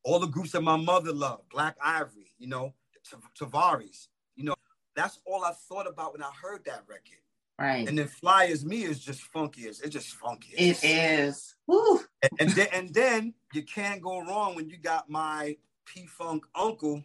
[0.03, 2.73] all the groups that my mother loved, Black Ivory, you know,
[3.03, 4.07] Tav- Tavares,
[4.95, 7.19] that's all I thought about when I heard that record.
[7.59, 7.87] Right.
[7.87, 10.53] And then Fly as Me is just funky as it's just funky.
[10.57, 11.55] It is.
[11.67, 11.99] Woo.
[12.21, 16.43] And, and then and then you can't go wrong when you got my P Funk
[16.55, 17.03] uncle,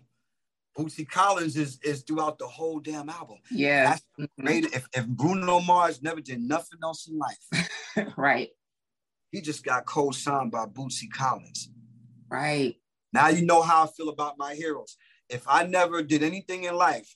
[0.78, 3.38] Bootsy Collins is is throughout the whole damn album.
[3.50, 3.90] Yeah.
[3.90, 4.28] That's Mhm.
[4.44, 4.64] great.
[4.66, 8.50] If, if Bruno Mars never did nothing else in life, Right.
[9.30, 11.70] he just got co-signed by Bootsy Collins.
[12.30, 12.76] Right.
[13.12, 14.96] Now you know how I feel about my heroes.
[15.28, 17.14] If I never did anything in life,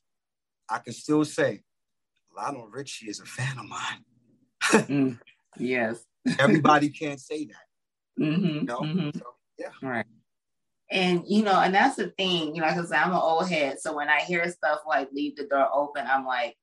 [0.70, 1.62] I can still say
[2.36, 4.04] Lionel Richie is a fan of mine.
[4.88, 5.18] Mm.
[5.58, 6.04] Yes.
[6.38, 8.44] Everybody can't say that, Mm-hmm.
[8.46, 8.80] you know.
[8.80, 9.18] Mm-hmm.
[9.18, 9.24] So,
[9.58, 9.70] yeah.
[9.82, 10.06] Right.
[10.90, 13.80] And you know, and that's the thing, you know, because I'm an old head.
[13.80, 16.56] So when I hear stuff like leave the door open, I'm like,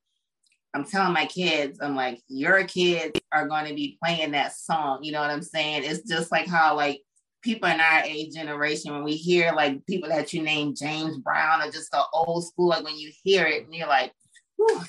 [0.74, 5.00] I'm telling my kids, I'm like, your kids are going to be playing that song.
[5.02, 5.84] You know what I'm saying?
[5.86, 7.02] It's just like how like
[7.42, 11.62] people in our age generation, when we hear like people that you name James Brown
[11.62, 14.14] or just the old school, like when you hear it and you're like,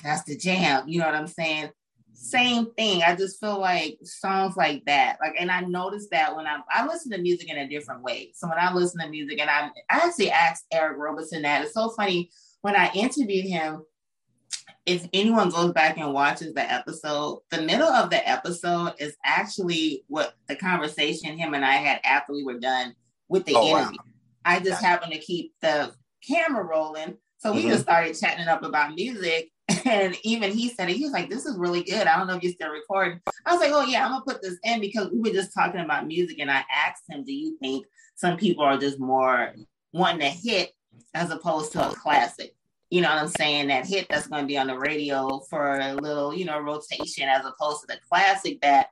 [0.03, 0.87] that's the jam.
[0.87, 1.69] You know what I'm saying?
[2.13, 3.01] Same thing.
[3.01, 6.85] I just feel like songs like that, like, and I noticed that when I I
[6.85, 8.31] listen to music in a different way.
[8.35, 11.63] So when I listen to music, and I, I actually asked Eric Roberson that.
[11.63, 12.29] It's so funny
[12.61, 13.83] when I interviewed him.
[14.85, 20.03] If anyone goes back and watches the episode, the middle of the episode is actually
[20.07, 22.95] what the conversation him and I had after we were done
[23.27, 23.79] with the Oh, wow.
[23.81, 23.99] interview.
[24.45, 25.93] I just happened to keep the
[26.27, 27.17] camera rolling.
[27.37, 27.69] So we Mhm.
[27.69, 29.51] just started chatting up about music.
[29.85, 30.95] And even he said it.
[30.97, 32.07] He was like, This is really good.
[32.07, 33.21] I don't know if you're still recording.
[33.45, 35.53] I was like, Oh, yeah, I'm going to put this in because we were just
[35.53, 36.39] talking about music.
[36.39, 39.53] And I asked him, Do you think some people are just more
[39.93, 40.71] wanting a hit
[41.13, 42.55] as opposed to a classic?
[42.89, 43.67] You know what I'm saying?
[43.67, 47.29] That hit that's going to be on the radio for a little, you know, rotation
[47.29, 48.87] as opposed to the classic that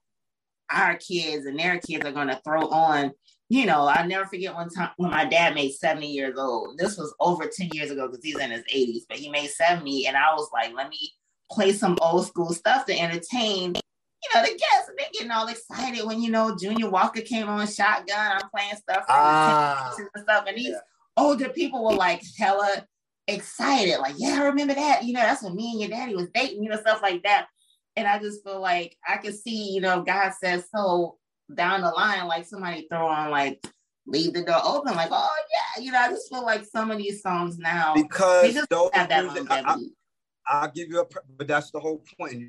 [0.70, 3.14] our kids and their kids are going to throw on
[3.50, 6.78] you know, I never forget one time when my dad made 70 years old.
[6.78, 10.08] This was over 10 years ago because he's in his 80s, but he made 70.
[10.08, 11.14] And I was like, let me
[11.50, 14.89] play some old school stuff to entertain, you know, the guests.
[14.89, 18.18] And they're getting all excited when, you know, Junior Walker came on Shotgun.
[18.18, 19.95] I'm playing stuff 10s ah.
[19.98, 20.43] and stuff.
[20.45, 20.80] And these yeah.
[21.16, 22.86] older people were like hella
[23.28, 23.99] excited.
[23.99, 25.03] Like, yeah, I remember that.
[25.03, 27.47] You know, that's when me and your daddy was dating, you know, stuff like that.
[27.95, 31.17] And I just feel like I could see, you know, God says so
[31.53, 33.65] down the line, like somebody throw on like
[34.05, 36.97] leave the door open, like, oh yeah, you know, I just feel like some of
[36.97, 41.05] these songs now they because just those have that music, I, will give you a,
[41.38, 42.43] but that's the whole point.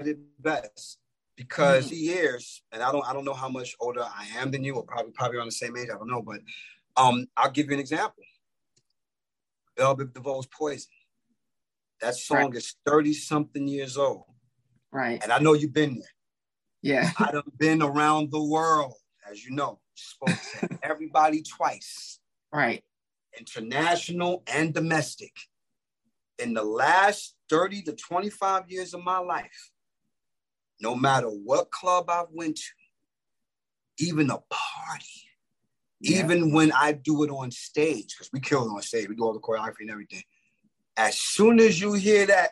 [0.00, 0.98] It best
[1.36, 1.90] because Mhm.
[1.90, 4.76] he is, and I don't, I don't know how much older I am than you,
[4.76, 5.88] or probably, probably around the same age.
[5.92, 6.40] I don't know, but
[6.96, 8.22] um, I'll give you an example.
[9.78, 10.90] Biv DeVoe's Poison.
[12.00, 14.24] That song is thirty something years old,
[14.92, 15.20] right.
[15.22, 16.08] and I know you've been there.
[16.82, 17.10] Yeah.
[17.18, 18.94] I done been around the world,
[19.28, 22.20] as you know, spoke to everybody twice,
[22.52, 22.84] Right.
[23.36, 25.32] international and domestic.
[26.38, 29.72] in the last 30 to 25 years of my life,
[30.80, 35.27] no matter what club I've went to, even a party,
[36.00, 36.24] yeah.
[36.24, 39.24] even when I do it on stage, because we kill it on stage, we do
[39.24, 40.22] all the choreography and everything.
[40.96, 42.50] As soon as you hear that,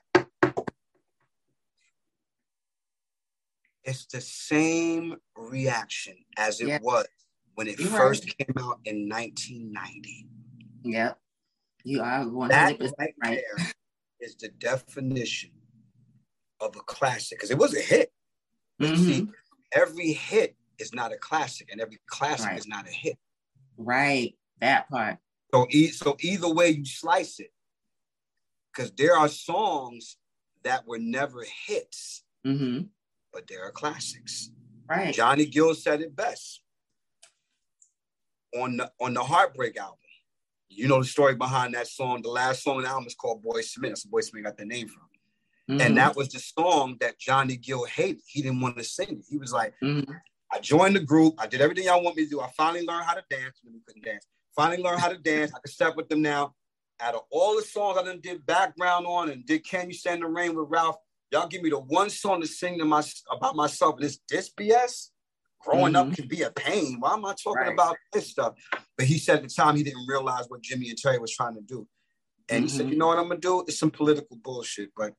[3.85, 6.79] it's the same reaction as it yeah.
[6.83, 7.07] was
[7.55, 8.39] when it You're first right.
[8.39, 10.29] came out in 1990.
[10.83, 11.19] Yep.
[11.85, 12.79] You are 100% that
[13.23, 13.41] right.
[13.59, 13.67] There
[14.21, 15.51] is the definition
[16.61, 18.11] of a classic because it was a hit.
[18.81, 19.05] Mm-hmm.
[19.05, 19.29] See,
[19.73, 22.59] every hit is not a classic, and every classic right.
[22.59, 23.17] is not a hit.
[23.77, 25.19] Right, that part.
[25.53, 27.53] So, e- so either way you slice it,
[28.73, 30.17] because there are songs
[30.65, 32.83] that were never hits, mm-hmm.
[33.33, 34.51] but there are classics.
[34.89, 35.15] Right.
[35.15, 36.61] Johnny Gill said it best
[38.57, 39.99] on the on the Heartbreak album.
[40.69, 42.23] You know the story behind that song.
[42.23, 43.93] The last song on the album is called Boy Smith.
[43.93, 45.03] That's where Boy Smith got the name from.
[45.71, 45.81] Mm-hmm.
[45.81, 48.23] And that was the song that Johnny Gill hated.
[48.27, 49.25] He didn't want to sing it.
[49.29, 50.13] He was like, mm-hmm.
[50.53, 51.35] I joined the group.
[51.39, 52.41] I did everything y'all want me to do.
[52.41, 53.61] I finally learned how to dance.
[53.65, 54.27] We couldn't dance.
[54.55, 55.53] Finally learned how to dance.
[55.55, 56.55] I could step with them now.
[57.01, 60.23] Out of all the songs I done did background on and did Can You Stand
[60.23, 60.97] the Rain with Ralph,
[61.31, 63.97] y'all give me the one song to sing to my about myself.
[63.97, 65.11] And it's this BS
[65.63, 66.11] growing mm-hmm.
[66.11, 66.97] up can be a pain.
[67.01, 67.73] Why am I talking right.
[67.73, 68.55] about this stuff?
[68.97, 71.57] But he said at the time he didn't realize what Jimmy and Terry was trying
[71.57, 71.87] to do.
[72.49, 72.63] And mm-hmm.
[72.63, 72.93] he said, mm-hmm.
[72.93, 73.65] you know what I'm gonna do?
[73.67, 75.13] It's some political bullshit, but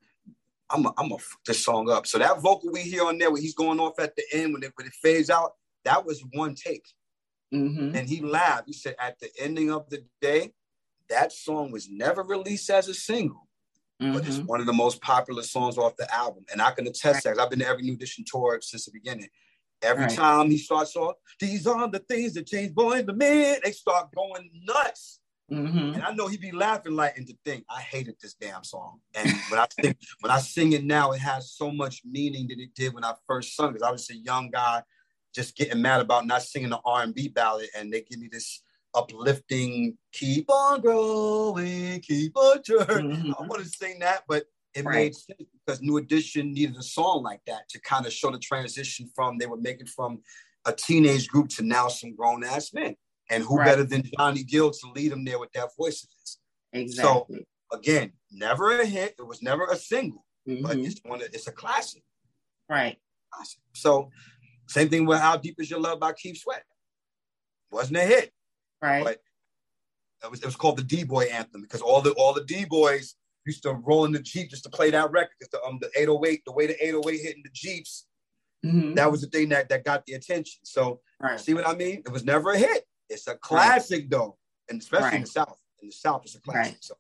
[0.70, 2.08] I'm a, I'm gonna fuck this song up.
[2.08, 4.64] So that vocal we hear on there when he's going off at the end when
[4.64, 5.54] it when it fades out,
[5.86, 6.86] that was one take.
[7.54, 7.96] Mm-hmm.
[7.96, 8.64] And he laughed.
[8.68, 10.54] He said, at the ending of the day,
[11.10, 13.48] that song was never released as a single,
[14.02, 14.14] mm-hmm.
[14.14, 14.48] but it's mm-hmm.
[14.48, 16.44] one of the most popular songs off the album.
[16.52, 17.36] And I can attest right.
[17.36, 19.30] that I've been to every New Edition tour since the beginning.
[19.82, 20.16] Every right.
[20.16, 23.60] time he starts off, these are the things that change boys the men.
[23.64, 25.20] They start going nuts.
[25.52, 25.94] Mm-hmm.
[25.94, 29.00] And I know he'd be laughing like and to think I hated this damn song.
[29.16, 32.60] And when I think when I sing it now, it has so much meaning that
[32.60, 33.74] it did when I first sung.
[33.74, 34.84] Because I was a young guy
[35.34, 38.62] just getting mad about not singing the R&B ballad, and they give me this
[38.94, 43.12] uplifting, keep on growing, keep on turning.
[43.12, 43.32] Mm-hmm.
[43.40, 44.96] I want to sing that, but it right.
[44.96, 48.40] made sense because New Edition needed a song like that to kind of show the
[48.40, 50.20] transition from they were making from
[50.66, 52.96] a teenage group to now some grown ass men.
[53.30, 53.66] And who right.
[53.66, 56.38] better than Johnny Gill to lead them there with that voice of his?
[56.74, 57.46] Exactly.
[57.72, 59.16] So again, never a hit.
[59.20, 60.64] It was never a single, mm-hmm.
[60.64, 61.22] but it's one.
[61.22, 62.04] Of, it's a classic.
[62.70, 62.98] Right.
[63.34, 63.60] Classic.
[63.74, 64.10] So
[64.68, 66.64] same thing with How Deep Is Your Love by Keith Sweat.
[67.72, 68.32] Wasn't a hit.
[68.82, 69.04] Right.
[69.04, 69.20] But
[70.24, 72.66] it was, it was called the D Boy anthem because all the all the D
[72.66, 73.16] boys
[73.48, 75.32] used to roll in the Jeep just to play that record.
[75.40, 78.06] Because the, um, the 808, the way the 808 hitting the Jeeps,
[78.64, 78.94] mm-hmm.
[78.94, 80.60] that was the thing that, that got the attention.
[80.64, 81.40] So, right.
[81.40, 82.04] see what I mean?
[82.06, 82.84] It was never a hit.
[83.10, 84.10] It's a classic, right.
[84.10, 84.38] though.
[84.70, 85.14] And especially right.
[85.16, 85.60] in the South.
[85.82, 86.74] In the South, it's a classic.
[86.74, 86.78] Right.
[86.84, 86.96] So,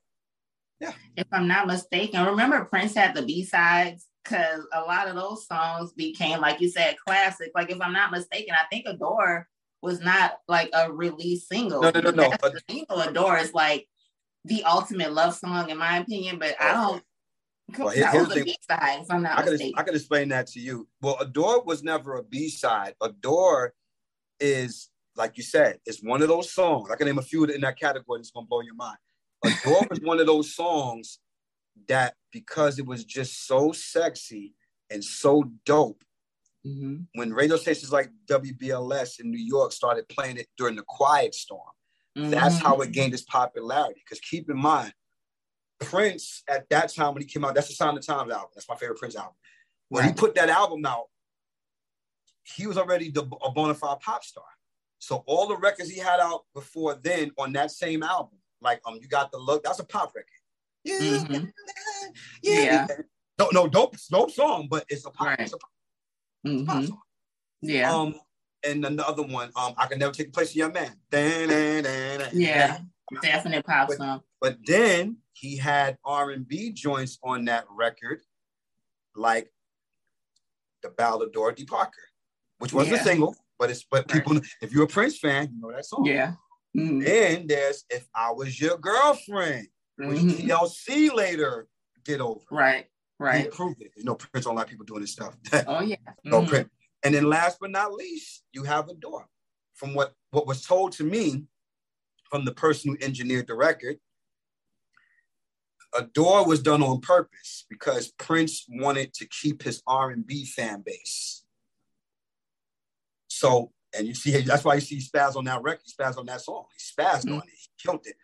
[0.79, 0.93] yeah.
[1.15, 4.05] If I'm not mistaken, remember Prince had the B sides?
[4.23, 7.51] Because a lot of those songs became, like you said, classic.
[7.55, 9.47] Like, if I'm not mistaken, I think Adore
[9.81, 11.81] was not like a release single.
[11.81, 12.33] No, no, no, no.
[12.67, 13.87] you know, Adore is like
[14.43, 16.39] the ultimate love song, in my opinion.
[16.39, 17.03] But I oh, don't.
[17.79, 20.47] Well, that was a B side, if I'm not I could, I could explain that
[20.47, 20.87] to you.
[21.01, 22.95] Well, Adore was never a B side.
[23.01, 23.73] Adore
[24.39, 26.89] is, like you said, it's one of those songs.
[26.91, 28.19] I can name a few in that category.
[28.19, 28.97] It's gonna blow your mind.
[29.43, 31.19] Adore was one of those songs
[31.87, 34.53] that because it was just so sexy
[34.89, 36.03] and so dope.
[36.65, 37.03] Mm-hmm.
[37.15, 41.69] When radio stations like WBLS in New York started playing it during the Quiet Storm,
[42.17, 42.31] Mm-hmm.
[42.31, 44.01] That's how it gained its popularity.
[44.03, 44.91] Because keep in mind,
[45.79, 48.49] Prince at that time when he came out, that's the Sign of Times album.
[48.55, 49.35] That's my favorite Prince album.
[49.89, 50.09] When right.
[50.09, 51.05] he put that album out,
[52.43, 54.43] he was already the, a bona fide pop star.
[54.99, 58.97] So all the records he had out before then on that same album, like um,
[59.01, 60.27] you got the look, that's a pop record.
[60.83, 61.45] Yeah, mm-hmm.
[62.41, 62.61] yeah.
[62.61, 62.87] yeah.
[63.39, 65.39] No, no, dope, dope song, but it's a pop, right.
[65.39, 65.69] it's a pop,
[66.45, 66.65] mm-hmm.
[66.65, 67.01] pop song.
[67.61, 67.93] Yeah.
[67.93, 68.15] Um,
[68.65, 70.93] and another one, um, I can never take the place of your man.
[72.33, 72.79] Yeah,
[73.21, 74.21] definite pop but, song.
[74.41, 78.21] But then he had R and B joints on that record,
[79.15, 79.51] like
[80.81, 81.91] the Ballad of Dorothy Parker,
[82.59, 82.95] which was yeah.
[82.95, 86.05] a single, but it's but people, if you're a Prince fan, you know that song.
[86.05, 86.33] Yeah.
[86.75, 86.99] Mm-hmm.
[86.99, 90.47] Then there's If I Was Your Girlfriend, which mm-hmm.
[90.47, 91.67] TLC later
[92.03, 92.41] did over.
[92.51, 92.85] Right.
[93.19, 93.39] Right.
[93.39, 93.91] He improved it.
[93.97, 95.35] You know, Prince don't like people doing this stuff.
[95.67, 95.95] oh yeah.
[96.23, 96.49] no mm-hmm.
[96.49, 96.69] Prince.
[97.03, 99.27] And then last but not least, you have Adore.
[99.75, 101.43] From what, what was told to me
[102.29, 103.97] from the person who engineered the record,
[105.95, 111.43] Adore was done on purpose because Prince wanted to keep his R&B fan base.
[113.39, 116.41] So, and you see, that's why you see Spaz on that record, Spaz on that
[116.41, 116.65] song.
[116.73, 117.35] He spazzed mm-hmm.
[117.35, 118.15] on it, he killed it.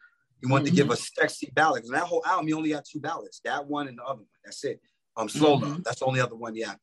[0.42, 0.94] He wanted to give Mhm.
[0.94, 1.88] us sexy ballads.
[1.88, 3.40] And that whole album, he only had two ballads.
[3.46, 4.28] That one and the other one.
[4.44, 4.82] That's it.
[5.16, 5.62] Um, Slow Mhm.
[5.62, 5.84] Love.
[5.84, 6.80] That's the only other one he had.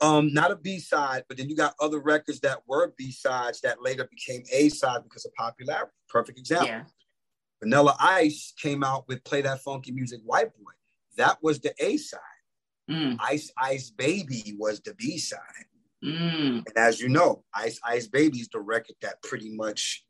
[0.00, 3.60] Um, not a B side, but then you got other records that were B sides
[3.62, 5.90] that later became A side because of popularity.
[6.08, 6.68] Perfect example.
[6.68, 6.84] Yeah.
[7.60, 10.72] Vanilla Ice came out with Play That Funky Music White Boy.
[11.16, 12.20] That was the A side.
[12.88, 15.40] Mm, Ice Ice Baby was the B side.
[16.04, 20.04] Mm, And as you know, Ice Ice Baby is the record that pretty much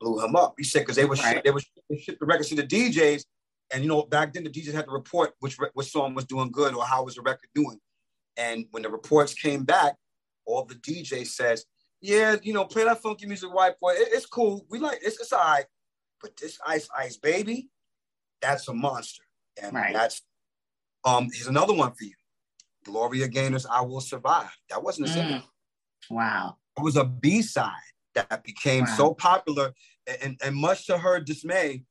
[0.00, 0.54] blew him up.
[0.58, 1.42] He said because they were Right.
[1.44, 3.24] they were they shipped the records to the DJs,
[3.72, 6.50] and you know back then the DJs had to report which which song was doing
[6.50, 7.80] good or how was the record doing.
[8.36, 9.94] And when the reports came back,
[10.46, 11.66] all the DJs says,
[12.00, 13.92] "Yeah, you know, play that funky music, white boy.
[13.92, 14.64] It- it's cool.
[14.70, 15.66] We like it's, it's all right,
[16.20, 17.68] but this Ice Ice Baby,
[18.40, 19.22] that's a monster,
[19.62, 19.92] and Right.
[19.92, 20.22] that's
[21.04, 21.28] um.
[21.32, 22.14] Here's another one for you,
[22.84, 25.44] Gloria Gaynor's "I Will Survive." That wasn't a single mm.
[26.10, 26.56] Wow.
[26.76, 27.72] it was a B side
[28.14, 28.96] that became Wow.
[28.96, 29.72] so popular,
[30.20, 31.84] and, and much to her dismay,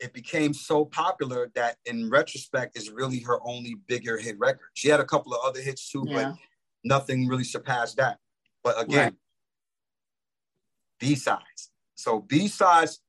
[0.00, 4.60] it became so popular that in retrospect is really her only bigger hit record.
[4.74, 6.30] She had a couple of other hits too, Yeah.
[6.30, 6.38] but
[6.84, 8.18] nothing really surpassed that.
[8.64, 9.14] But again, Right.
[10.98, 11.70] B sides.
[11.94, 13.00] So B sides,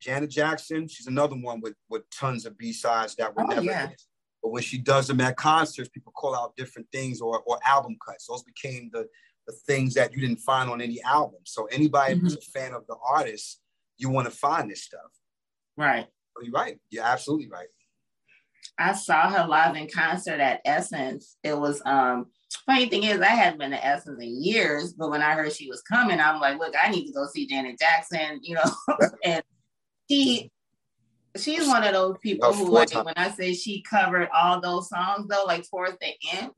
[0.00, 3.62] Janet Jackson, she's another one with with tons of B sides that were Oh, never
[3.62, 3.88] yeah.
[3.88, 4.06] hits.
[4.44, 7.96] But when she does them at concerts, people call out different things or or album
[8.06, 8.26] cuts.
[8.26, 9.08] Those became the
[9.46, 11.40] the things that you didn't find on any album.
[11.44, 13.62] So anybody who's a fan of the artist,
[13.96, 15.00] you want to find this stuff.
[15.78, 16.06] Right.
[16.36, 16.78] So you're right.
[16.90, 17.68] You're absolutely right.
[18.78, 21.38] I saw her live in concert at Essence.
[21.42, 22.26] It was um
[22.66, 25.70] funny thing is I hadn't been to Essence in years, but when I heard she
[25.70, 28.98] was coming, I'm like, look, I need to go see Janet Jackson, you know.
[29.24, 29.42] and
[30.10, 30.50] she
[31.36, 33.06] she's one of those people who like times.
[33.06, 36.50] when I say she covered all those songs though, like towards the end,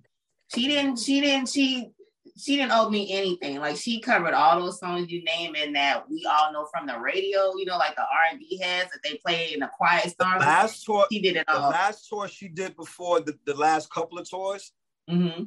[0.55, 1.91] she didn't she didn't she
[2.37, 3.59] she didn't owe me anything.
[3.59, 6.99] Like she covered all those songs you name and that we all know from the
[6.99, 10.05] radio, you know, like the R and B heads that they play in the Quiet
[10.05, 10.39] The Storm.
[10.41, 11.71] last tour, She did it the all.
[11.71, 14.73] last tour she did before the, the last couple of tours,
[15.09, 15.45] hmm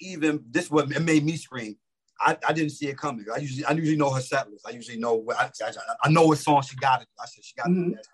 [0.00, 1.76] even this what it made me scream.
[2.20, 3.24] I, I didn't see it coming.
[3.32, 4.66] I usually I usually know her set list.
[4.66, 5.72] I usually know what I, I,
[6.02, 7.08] I know what song she got it.
[7.20, 7.92] I said she got Mhm.
[7.92, 8.06] it.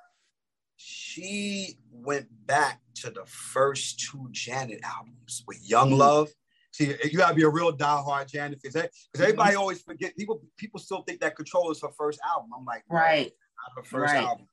[1.14, 5.98] She went back to the first two Janet albums with Young Mhm.
[5.98, 6.28] Love.
[6.72, 9.22] See, you gotta be a real diehard Janet because Mm-hmm.
[9.22, 10.16] everybody always forget.
[10.16, 12.50] People people still think that Control is her first album.
[12.56, 13.32] I'm like, Right.
[13.62, 14.24] not her first Right.
[14.24, 14.48] album.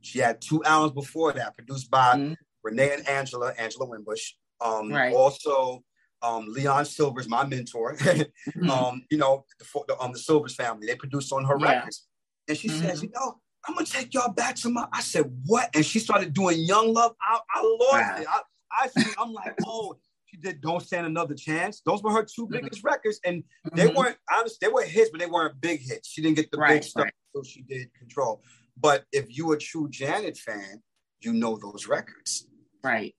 [0.00, 2.36] She had two albums before that, produced by Mhm.
[2.62, 4.32] Renee and Angela, Angela Winbush.
[4.62, 5.14] Um, Right.
[5.14, 5.84] Also,
[6.22, 7.94] um, Leon Silver's my mentor.
[8.56, 8.70] Mhm.
[8.70, 10.86] um, you know, the, the, um, the Sylvers family.
[10.86, 11.72] They produced on her Yeah.
[11.72, 12.08] records.
[12.48, 14.86] And she says, you know, I'm gonna take y'all back to my.
[14.92, 15.70] I said, what?
[15.74, 17.14] And she started doing Young Love.
[17.20, 18.16] I, I lost Wow.
[18.20, 18.26] it.
[18.28, 18.40] I,
[18.84, 19.12] I see.
[19.18, 19.96] I'm like, oh,
[20.26, 21.82] she did Don't Stand Another Chance.
[21.84, 22.50] Those were her 2 Mhm.
[22.52, 23.44] biggest records, and
[23.74, 23.94] they Mhm.
[23.96, 24.60] weren't honest.
[24.60, 26.08] They were hits, but they weren't big hits.
[26.08, 27.14] She didn't get the Right, big stuff right.
[27.34, 28.42] until she did Control.
[28.76, 30.82] But if you a true Janet fan,
[31.20, 32.46] you know those records.
[32.82, 33.14] right.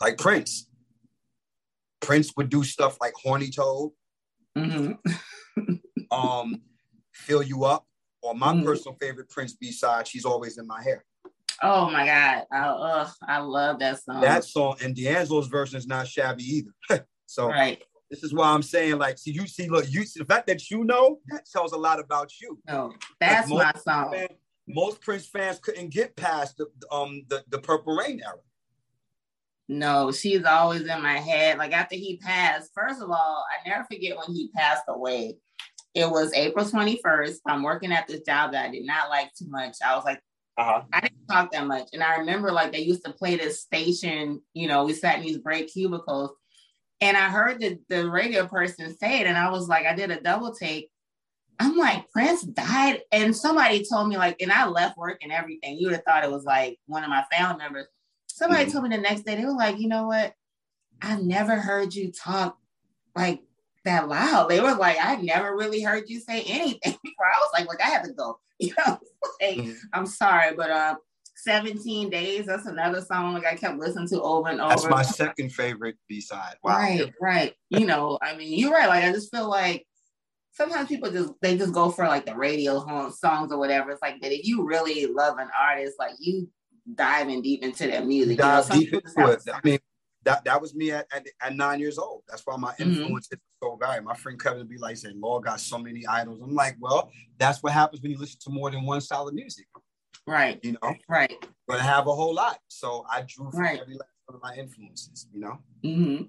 [0.00, 0.68] Like Prince.
[2.00, 3.92] Prince would do stuff like Horny Toad,
[4.54, 4.92] hmm
[6.10, 6.62] um,
[7.12, 7.86] Fill You Up,
[8.24, 8.64] or my Mhm.
[8.64, 11.04] personal favorite Prince B-side, She's Always in My Hair.
[11.62, 12.46] Oh my God.
[12.50, 14.20] I, ugh, I love that song.
[14.22, 17.06] That song and D'Angelo's version is not shabby either.
[17.26, 17.82] so right.
[18.10, 20.70] this is why I'm saying, like, see, you see, look, you see the fact that
[20.70, 22.58] you know that tells a lot about you.
[22.66, 24.10] No, that's Like, my song.
[24.10, 24.28] Man,
[24.66, 28.38] most Prince fans couldn't get past the um the, the Purple Rain era.
[29.68, 31.58] No, she's always in my head.
[31.58, 35.36] Like after he passed, first of all, I never forget when he passed away.
[35.94, 37.38] It was April 21st.
[37.46, 39.76] I'm working at this job that I did not like too much.
[39.84, 40.20] I was like,
[40.58, 40.82] Uh-huh.
[40.92, 41.88] I didn't talk that much.
[41.92, 45.22] And I remember like they used to play this station, you know, we sat in
[45.22, 46.32] these break cubicles.
[47.00, 50.10] And I heard the, the radio person say it, and I was like, I did
[50.10, 50.90] a double take.
[51.58, 53.02] I'm like, Prince died.
[53.12, 55.76] And somebody told me, like, and I left work and everything.
[55.76, 57.86] You would have thought it was like one of my family members.
[58.26, 58.72] Somebody Mhm.
[58.72, 60.34] told me the next day, they were like, you know what?
[61.02, 62.56] I've never heard you talk
[63.14, 63.42] like
[63.84, 64.48] that loud.
[64.48, 67.26] They were like, I never really heard you say anything before.
[67.26, 68.38] I was like, look, I have to go.
[68.60, 68.98] You know,
[69.42, 69.76] like, Mhm.
[69.92, 70.94] I'm sorry, but uh
[71.36, 74.68] 17 days, that's another song like I kept listening to over and over.
[74.70, 76.54] That's my second favorite B-side.
[76.62, 76.76] Wow.
[76.78, 77.54] Right, right.
[77.70, 78.88] You know, I mean, you're right.
[78.88, 79.84] Like I just feel like
[80.52, 83.90] sometimes people just they just go for like the radio home songs or whatever.
[83.90, 86.48] It's like, but if you really love an artist, like you
[86.94, 88.36] diving deep into their music.
[88.38, 89.42] you know, dive deep into it.
[89.52, 89.78] I mean,
[90.22, 92.22] that that was me at, at, at nine years old.
[92.28, 92.80] That's why my Mhm.
[92.98, 93.28] influence
[93.64, 94.04] so varied.
[94.04, 96.40] My friend Kevin would be like saying, Lord got so many idols.
[96.42, 99.34] I'm like, well, that's what happens when you listen to more than one style of
[99.34, 99.66] music.
[100.26, 101.34] right, You know, right.
[101.66, 102.58] but I have a whole lot.
[102.68, 103.80] So I drew from Right.
[103.80, 105.58] every last one of my influences, you know?
[105.82, 106.22] hmm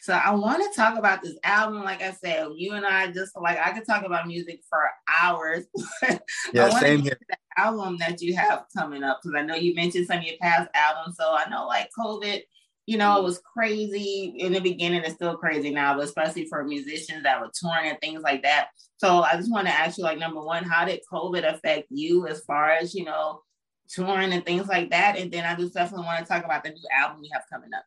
[0.00, 1.84] So I want to talk about this album.
[1.84, 5.64] Like I said, you and I just like I could talk about music for hours.
[6.52, 7.18] yeah, same here.
[7.28, 10.36] The album that you have coming up because I know you mentioned some of your
[10.40, 11.16] past albums.
[11.16, 12.42] So I know like COVID,
[12.86, 15.02] you know, it was crazy in the beginning.
[15.04, 18.68] It's still crazy now, but especially for musicians that were touring and things like that.
[18.96, 22.26] So I just want to ask you, like, number one, how did COVID affect you
[22.26, 23.42] as far as you know
[23.88, 25.16] touring and things like that?
[25.16, 27.70] And then I just definitely want to talk about the new album you have coming
[27.74, 27.84] up.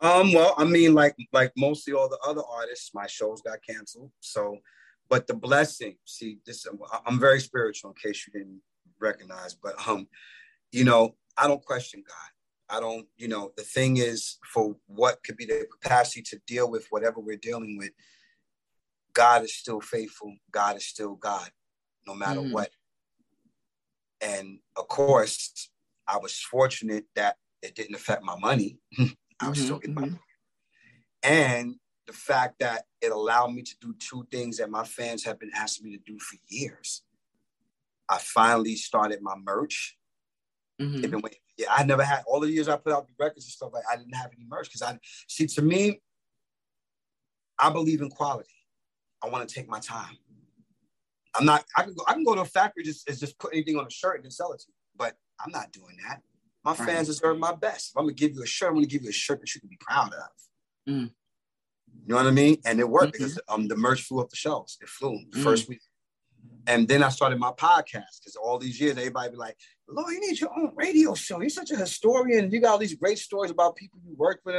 [0.00, 4.12] Um, well, I mean, like like mostly all the other artists, my shows got canceled.
[4.20, 4.58] So,
[5.08, 6.66] but the blessing, see, this
[7.06, 8.60] I'm very spiritual in case you didn't
[9.00, 10.06] recognize, but um,
[10.70, 12.30] you know, I don't question God.
[12.72, 16.70] I don't, you know, the thing is for what could be the capacity to deal
[16.70, 17.90] with whatever we're dealing with,
[19.12, 20.34] God is still faithful.
[20.50, 21.50] God is still God,
[22.06, 22.52] no matter mm-hmm.
[22.52, 22.70] what.
[24.22, 25.70] And of course,
[26.08, 28.78] I was fortunate that it didn't affect my money.
[28.98, 29.04] I
[29.50, 30.14] was mm-hmm, still getting mm-hmm.
[31.22, 31.74] And
[32.06, 35.52] the fact that it allowed me to do two things that my fans have been
[35.54, 37.02] asking me to do for years.
[38.08, 39.98] I finally started my merch.
[40.80, 41.00] Mm-hmm.
[41.02, 41.41] They've been waiting.
[41.56, 43.84] Yeah, I never had all the years I put out the records and stuff like
[43.90, 44.98] I didn't have any merch because I
[45.28, 46.00] see to me,
[47.58, 48.48] I believe in quality.
[49.22, 50.16] I want to take my time.
[51.34, 51.64] I'm not.
[51.76, 52.04] I can go.
[52.06, 54.30] I can go to a factory just just put anything on a shirt and then
[54.30, 54.74] sell it to you.
[54.96, 56.20] But I'm not doing that.
[56.64, 56.88] My right.
[56.88, 57.90] fans deserve my best.
[57.90, 59.60] If I'm gonna give you a shirt, I'm gonna give you a shirt that you
[59.60, 60.92] can be proud of.
[60.92, 61.10] Mm.
[62.06, 62.58] You know what I mean?
[62.64, 63.24] And it worked mm-hmm.
[63.24, 64.78] because um the merch flew up the shelves.
[64.80, 65.42] It flew the mm.
[65.42, 65.80] first week.
[66.66, 69.56] And then I started my podcast because all these years everybody be like,
[69.88, 71.40] Lord, you need your own radio show.
[71.40, 72.50] You're such a historian.
[72.50, 74.54] You got all these great stories about people you worked with.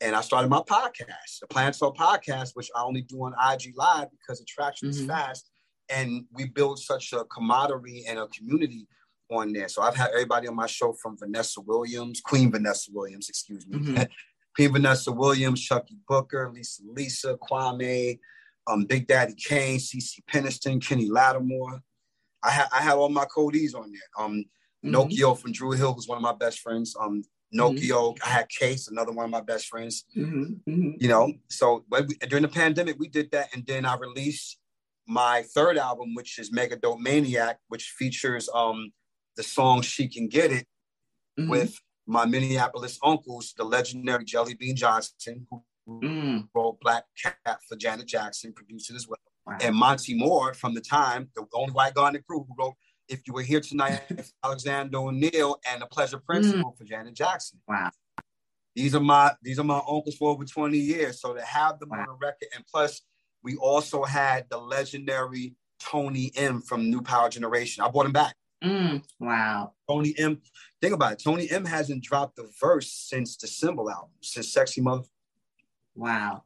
[0.00, 3.72] And I started my podcast, the Planet Soul podcast, which I only do on IG
[3.76, 5.00] Live because attraction mm-hmm.
[5.00, 5.50] is fast.
[5.88, 8.86] And we build such a camaraderie and a community
[9.30, 9.68] on there.
[9.68, 13.78] So I've had everybody on my show from Vanessa Williams, Queen Vanessa Williams, excuse me.
[13.78, 14.02] Mm-hmm.
[14.56, 18.18] Queen Vanessa Williams, Chuckii Booker, Lisa Lisa, Kwame,
[18.66, 21.80] um, Big Daddy Kane, CeCe Peniston, Kenny Lattimore.
[22.42, 24.24] I had I had all my codees on there.
[24.24, 24.44] Um,
[24.84, 24.94] mm-hmm.
[24.94, 26.94] Nokio from Dru Hill was one of my best friends.
[26.98, 27.22] Um,
[27.54, 28.24] Nokio, mm-hmm.
[28.24, 30.04] I had Case, another one of my best friends.
[30.16, 30.70] Mm-hmm.
[30.70, 30.90] mm-hmm.
[30.98, 34.58] You know, so we, during the pandemic, we did that, and then I released
[35.06, 38.92] my third album, which is Mega Dope Maniac, which features um
[39.36, 40.66] the song She Can Get It
[41.38, 41.50] mm-hmm.
[41.50, 46.48] with my Minneapolis uncles, the legendary Jelly Bean Johnson, who mm.
[46.54, 49.18] wrote Black Cat for Janet Jackson, produced it as well.
[49.46, 49.58] Wow.
[49.60, 52.74] And Monte Moir from the time, the only white guy in the crew who wrote
[53.08, 54.02] If You Were Here Tonight,
[54.44, 56.78] Alexander O'Neal and The Pleasure Principle mm.
[56.78, 57.60] for Janet Jackson.
[57.68, 57.90] Wow.
[58.74, 61.20] These are my these are my uncles for over 20 years.
[61.20, 62.00] So to have them wow.
[62.00, 63.00] on a record, and plus
[63.42, 67.82] we also had the legendary Tony M from New Power Generation.
[67.82, 68.34] I brought him back.
[68.64, 69.72] Mm, wow.
[69.88, 70.40] Tony M.
[70.80, 71.22] Think about it.
[71.22, 75.04] Tony M hasn't dropped the verse since the Symbol album, since Sexy Mother.
[75.96, 76.44] Wow.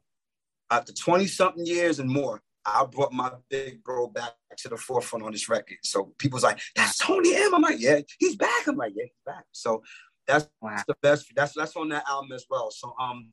[0.69, 5.25] After 20 something years and more, I brought my big bro back to the forefront
[5.25, 5.77] on this record.
[5.83, 7.55] So people's like, that's Tony M.
[7.55, 8.67] I'm like, yeah, he's back.
[8.67, 9.45] I'm like, yeah, he's back.
[9.51, 9.83] So
[10.27, 10.81] that's wow.
[10.87, 11.27] the best.
[11.35, 12.71] That's that's on that album as well.
[12.71, 13.31] So um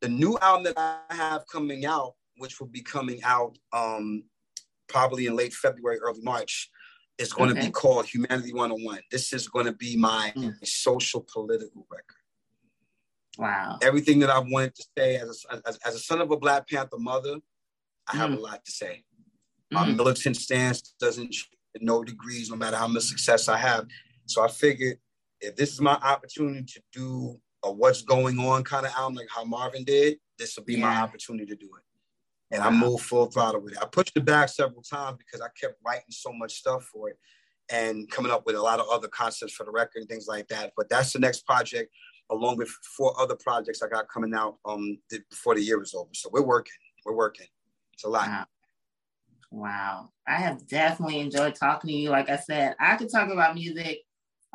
[0.00, 4.24] the new album that I have coming out, which will be coming out um
[4.88, 6.70] probably in late February, early March,
[7.18, 7.60] is going okay.
[7.60, 9.00] to be called Humanity 101.
[9.10, 10.54] This is going to be my mm.
[10.64, 12.19] social political record.
[13.40, 13.78] Wow.
[13.82, 16.68] Everything that I've wanted to say as a, as, as a son of a Black
[16.68, 17.38] Panther mother,
[18.06, 18.18] I mm.
[18.18, 18.42] have a mm.
[18.42, 19.02] lot to say.
[19.70, 19.96] My mm.
[19.96, 21.34] militant stance doesn't
[21.80, 23.86] no degrees, no matter how much success I have.
[24.26, 24.98] So I figured
[25.40, 29.28] if this is my opportunity to do a what's going on kind of album, like
[29.34, 30.80] how Marvin did, this will be yeah.
[30.80, 31.82] my opportunity to do it
[32.50, 32.68] and wow.
[32.68, 33.78] I moved full throttle with it.
[33.80, 37.18] I pushed it back several times because I kept writing so much stuff for it
[37.70, 40.48] and coming up with a lot of other concepts for the record and things like
[40.48, 40.72] that.
[40.76, 41.92] But that's the next project,
[42.30, 44.98] along with four other projects I got coming out um
[45.30, 46.10] before the year is over.
[46.12, 46.72] So we're working.
[47.04, 47.46] We're working.
[47.94, 48.28] It's a lot.
[48.28, 48.46] Wow.
[49.52, 50.08] Wow.
[50.26, 52.10] I have definitely enjoyed talking to you.
[52.10, 54.00] Like I said, I could talk about music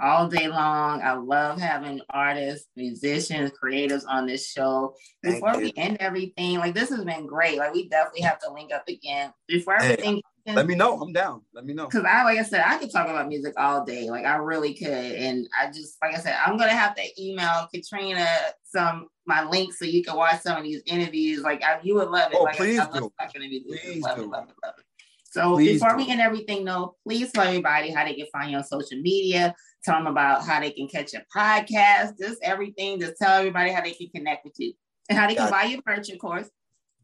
[0.02, 1.02] all day long.
[1.02, 4.96] I love having artists, musicians, creatives on this show.
[5.22, 7.58] Before we end everything, like this has been great.
[7.58, 9.34] Like we definitely have to link up again.
[9.48, 11.02] Before hey, everything let me know.
[11.02, 11.42] I'm down.
[11.54, 11.86] Let me know.
[11.86, 14.10] Because I, like I said, I could talk about music all day.
[14.10, 14.90] Like I really could.
[14.90, 18.28] And I just, like I said, I'm gonna have to email Katrina
[18.64, 21.42] some my links so you can watch some of these interviews.
[21.42, 22.38] Like I, you would love it.
[22.40, 23.12] Oh, like please I, do.
[23.32, 24.24] Please love do.
[24.24, 24.86] It, love it, love it.
[25.26, 25.98] So please before do.
[25.98, 29.54] we end everything, though, please tell everybody how they can find you on social media,
[29.84, 33.00] tell them about how they can catch your podcast, just everything.
[33.00, 34.74] Just tell everybody how they can connect with you
[35.10, 36.50] and how they can buy your merch, of course.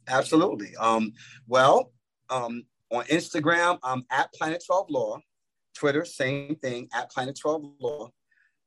[0.08, 0.76] Absolutely.
[0.78, 1.12] Um,
[1.48, 1.92] well,
[2.30, 5.20] um, on Instagram, I'm at Planet 12 Law.
[5.74, 8.10] Twitter, same thing, at Planet 12 Law.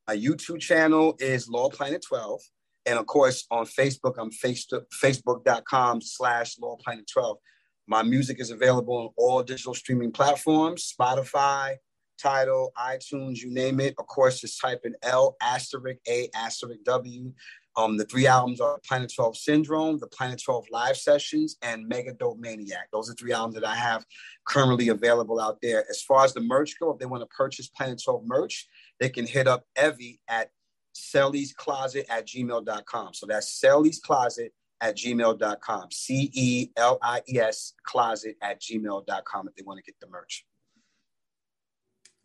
[0.09, 2.41] My YouTube channel is Law Planet 12.
[2.87, 7.39] And of course, on Facebook, I'm Facebook, facebook.com slash Law Planet 12.
[7.87, 11.77] My music is available on all digital streaming platforms, Spotify,
[12.18, 13.95] Tidal, iTunes, you name it.
[13.99, 17.33] Of course, just type in L asterisk A asterisk W.
[17.77, 22.12] Um, the three albums are Planet 12 Syndrome, the Planet 12 Live Sessions, and Mega
[22.12, 22.89] Dope Maniac.
[22.93, 24.05] Those are three albums that I have
[24.47, 25.85] currently available out there.
[25.91, 28.68] As far as the merch go, if they want to purchase Planet 12 merch,
[29.01, 30.51] they can hit up Evie at
[30.95, 33.14] Celie's Closet at gmail.com.
[33.14, 35.91] So that's Celie's Closet at gmail.com.
[35.91, 40.09] C E L I E S closet at gmail.com if they want to get the
[40.09, 40.45] merch.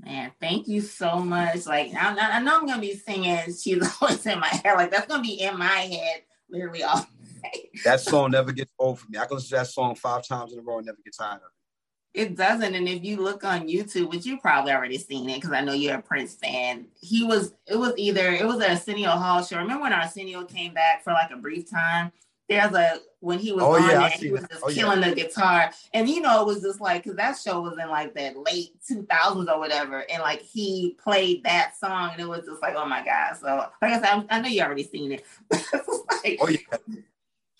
[0.03, 1.65] Man, thank you so much.
[1.65, 5.07] Like, I, I know I'm gonna be singing "She's Always in My Head." Like, that's
[5.07, 7.05] gonna be in my head literally all
[7.43, 7.69] day.
[7.83, 9.17] That song never gets old for me.
[9.17, 11.35] I can listen to that song five times in a row and never get tired
[11.35, 12.21] of it.
[12.21, 12.73] It doesn't.
[12.73, 15.73] And if you look on YouTube, which you probably already seen it because I know
[15.73, 17.53] you're a Prince fan, he was.
[17.67, 19.57] It was either it was an Arsenio Hall show.
[19.57, 22.11] Remember when Arsenio came back for like a brief time?
[22.49, 24.51] There's a when he was Oh, on yeah, see he was that.
[24.51, 24.75] just Oh, yeah.
[24.75, 27.89] killing the guitar, and you know it was just like because that show was in
[27.89, 32.45] like that late 2000s or whatever, and like he played that song, and it was
[32.45, 33.35] just like oh my god.
[33.37, 35.25] So like I said, I'm- I know you already seen it.
[35.51, 36.57] Like, Oh yeah.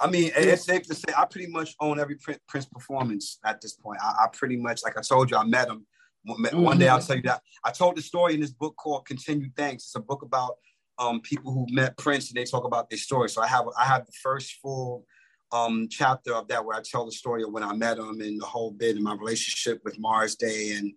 [0.02, 3.60] I mean, it's safe to say I pretty much own every Prin- Prince performance at
[3.60, 4.00] this point.
[4.02, 5.86] I, I pretty much, like I told you, I met him.
[6.24, 6.94] One one day mm-hmm.
[6.96, 7.42] I'll tell you that.
[7.66, 9.84] I told the story in this book called Continued Thanks.
[9.86, 10.56] It's a book about
[11.00, 13.30] um, people who met Prince and they talk about their story.
[13.30, 15.06] So I have I have the first full
[15.52, 18.40] um, chapter of that where I tell the story of when I met him and
[18.40, 20.94] the whole bit and my relationship with Morris Day and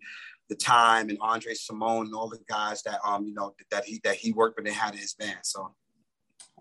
[0.49, 4.01] the time and André Cymone and all the guys that um you know that he
[4.05, 5.39] that he worked with and had in his band.
[5.43, 5.75] So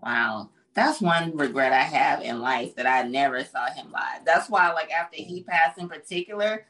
[0.02, 0.50] Wow.
[0.74, 4.24] That's one regret I have in life that I never saw him live.
[4.24, 6.64] That's why, like, after he passed in particular,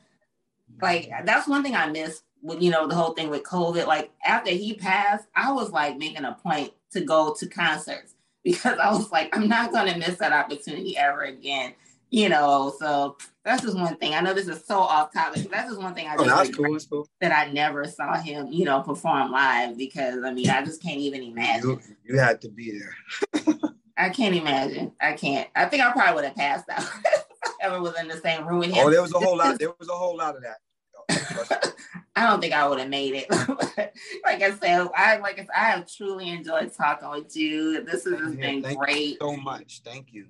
[0.80, 3.86] like, that's one thing I missed with, you know, the whole thing with COVID.
[3.86, 8.14] Like, after he passed, I was like making a point to go to concerts
[8.44, 11.74] because I was like, I'm not going to miss that opportunity ever again,
[12.10, 12.74] you know.
[12.78, 14.14] So that's just one thing.
[14.14, 15.44] I know this is so off topic.
[15.44, 16.78] but That's just one thing I oh, just cool.
[16.90, 17.08] Cool.
[17.20, 20.98] that I never saw him, you know, perform live because I mean, I just can't
[20.98, 21.70] even imagine.
[21.70, 23.52] You, you had to be there.
[23.96, 24.92] I can't imagine.
[25.00, 25.48] I can't.
[25.54, 28.46] I think I probably would have passed out if I ever was in the same
[28.46, 28.86] room with oh, him.
[28.86, 29.58] Oh, there was a whole lot.
[29.58, 31.71] There was a whole lot of that.
[32.14, 33.30] I don't think I would have made it.
[34.24, 37.82] like I said, I like I, said, I have truly enjoyed talking with you.
[37.84, 39.08] This has just been Thank great.
[39.12, 39.80] you so much.
[39.84, 40.26] Thank you.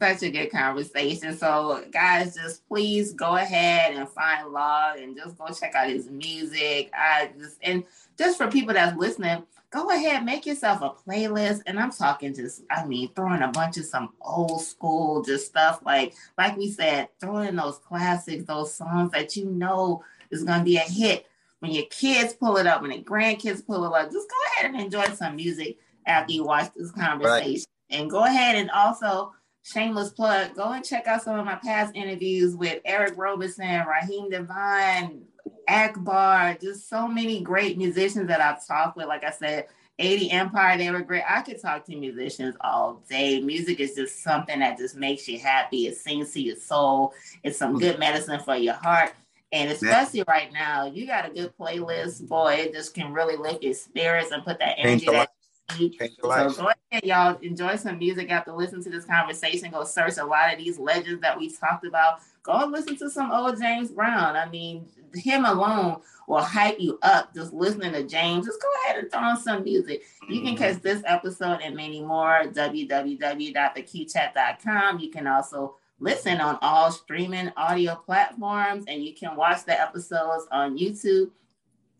[0.00, 1.36] Such a good conversation.
[1.36, 6.08] So, guys, just please go ahead and find Law and just go check out his
[6.08, 6.90] music.
[6.94, 7.84] I just and
[8.16, 11.60] just for people that's listening, go ahead, make yourself a playlist.
[11.66, 15.80] And I'm talking just, I mean, throwing a bunch of some old school just stuff
[15.84, 20.76] like, like we said, throwing those classics, those songs that you know is gonna be
[20.76, 21.26] a hit.
[21.60, 24.70] When your kids pull it up, when your grandkids pull it up, just go ahead
[24.70, 27.66] and enjoy some music after you watch this conversation.
[27.90, 31.94] And go ahead and also shameless plug, go and check out some of my past
[31.94, 35.22] interviews with Eric Roberson, Raheem DeVaughn,
[35.68, 39.06] Akbar, just so many great musicians that I've talked with.
[39.06, 39.66] Like I said,
[39.98, 41.24] 80 Empire, they were great.
[41.28, 43.40] I could talk to musicians all day.
[43.40, 45.86] Music is just something that just makes you happy.
[45.86, 47.12] It sings to your soul.
[47.44, 47.80] It's some mm.
[47.80, 49.12] good medicine for your heart.
[49.52, 53.64] And especially right now, you got a good playlist, boy, it just can really lift
[53.64, 55.30] your spirits and put that energy that
[55.78, 56.52] you need Change your life.
[56.52, 57.36] so go ahead, y'all.
[57.38, 59.70] Enjoy some music after listening to this conversation.
[59.70, 62.20] Go search a lot of these legends that we talked about.
[62.42, 64.36] Go and listen to some old James Brown.
[64.36, 68.46] I mean, him alone will hype you up just listening to James.
[68.46, 70.04] Just go ahead and throw on some music.
[70.28, 70.62] You can mm-hmm.
[70.62, 74.98] catch this episode and many more www.theqchat.com.
[75.00, 80.46] You can also listen on all streaming audio platforms and you can watch the episodes
[80.50, 81.30] on YouTube.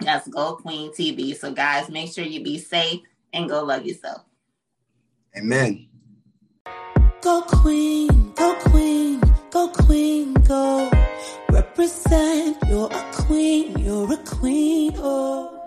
[0.00, 1.36] That's Geaux Queen TV.
[1.36, 3.00] So, guys, make sure you be safe
[3.32, 4.22] and go love yourself.
[5.36, 5.86] Amen.
[7.20, 9.20] Go queen, go queen,
[9.50, 10.90] go queen, go.
[11.50, 15.59] Represent, you're a queen, you're a queen, oh.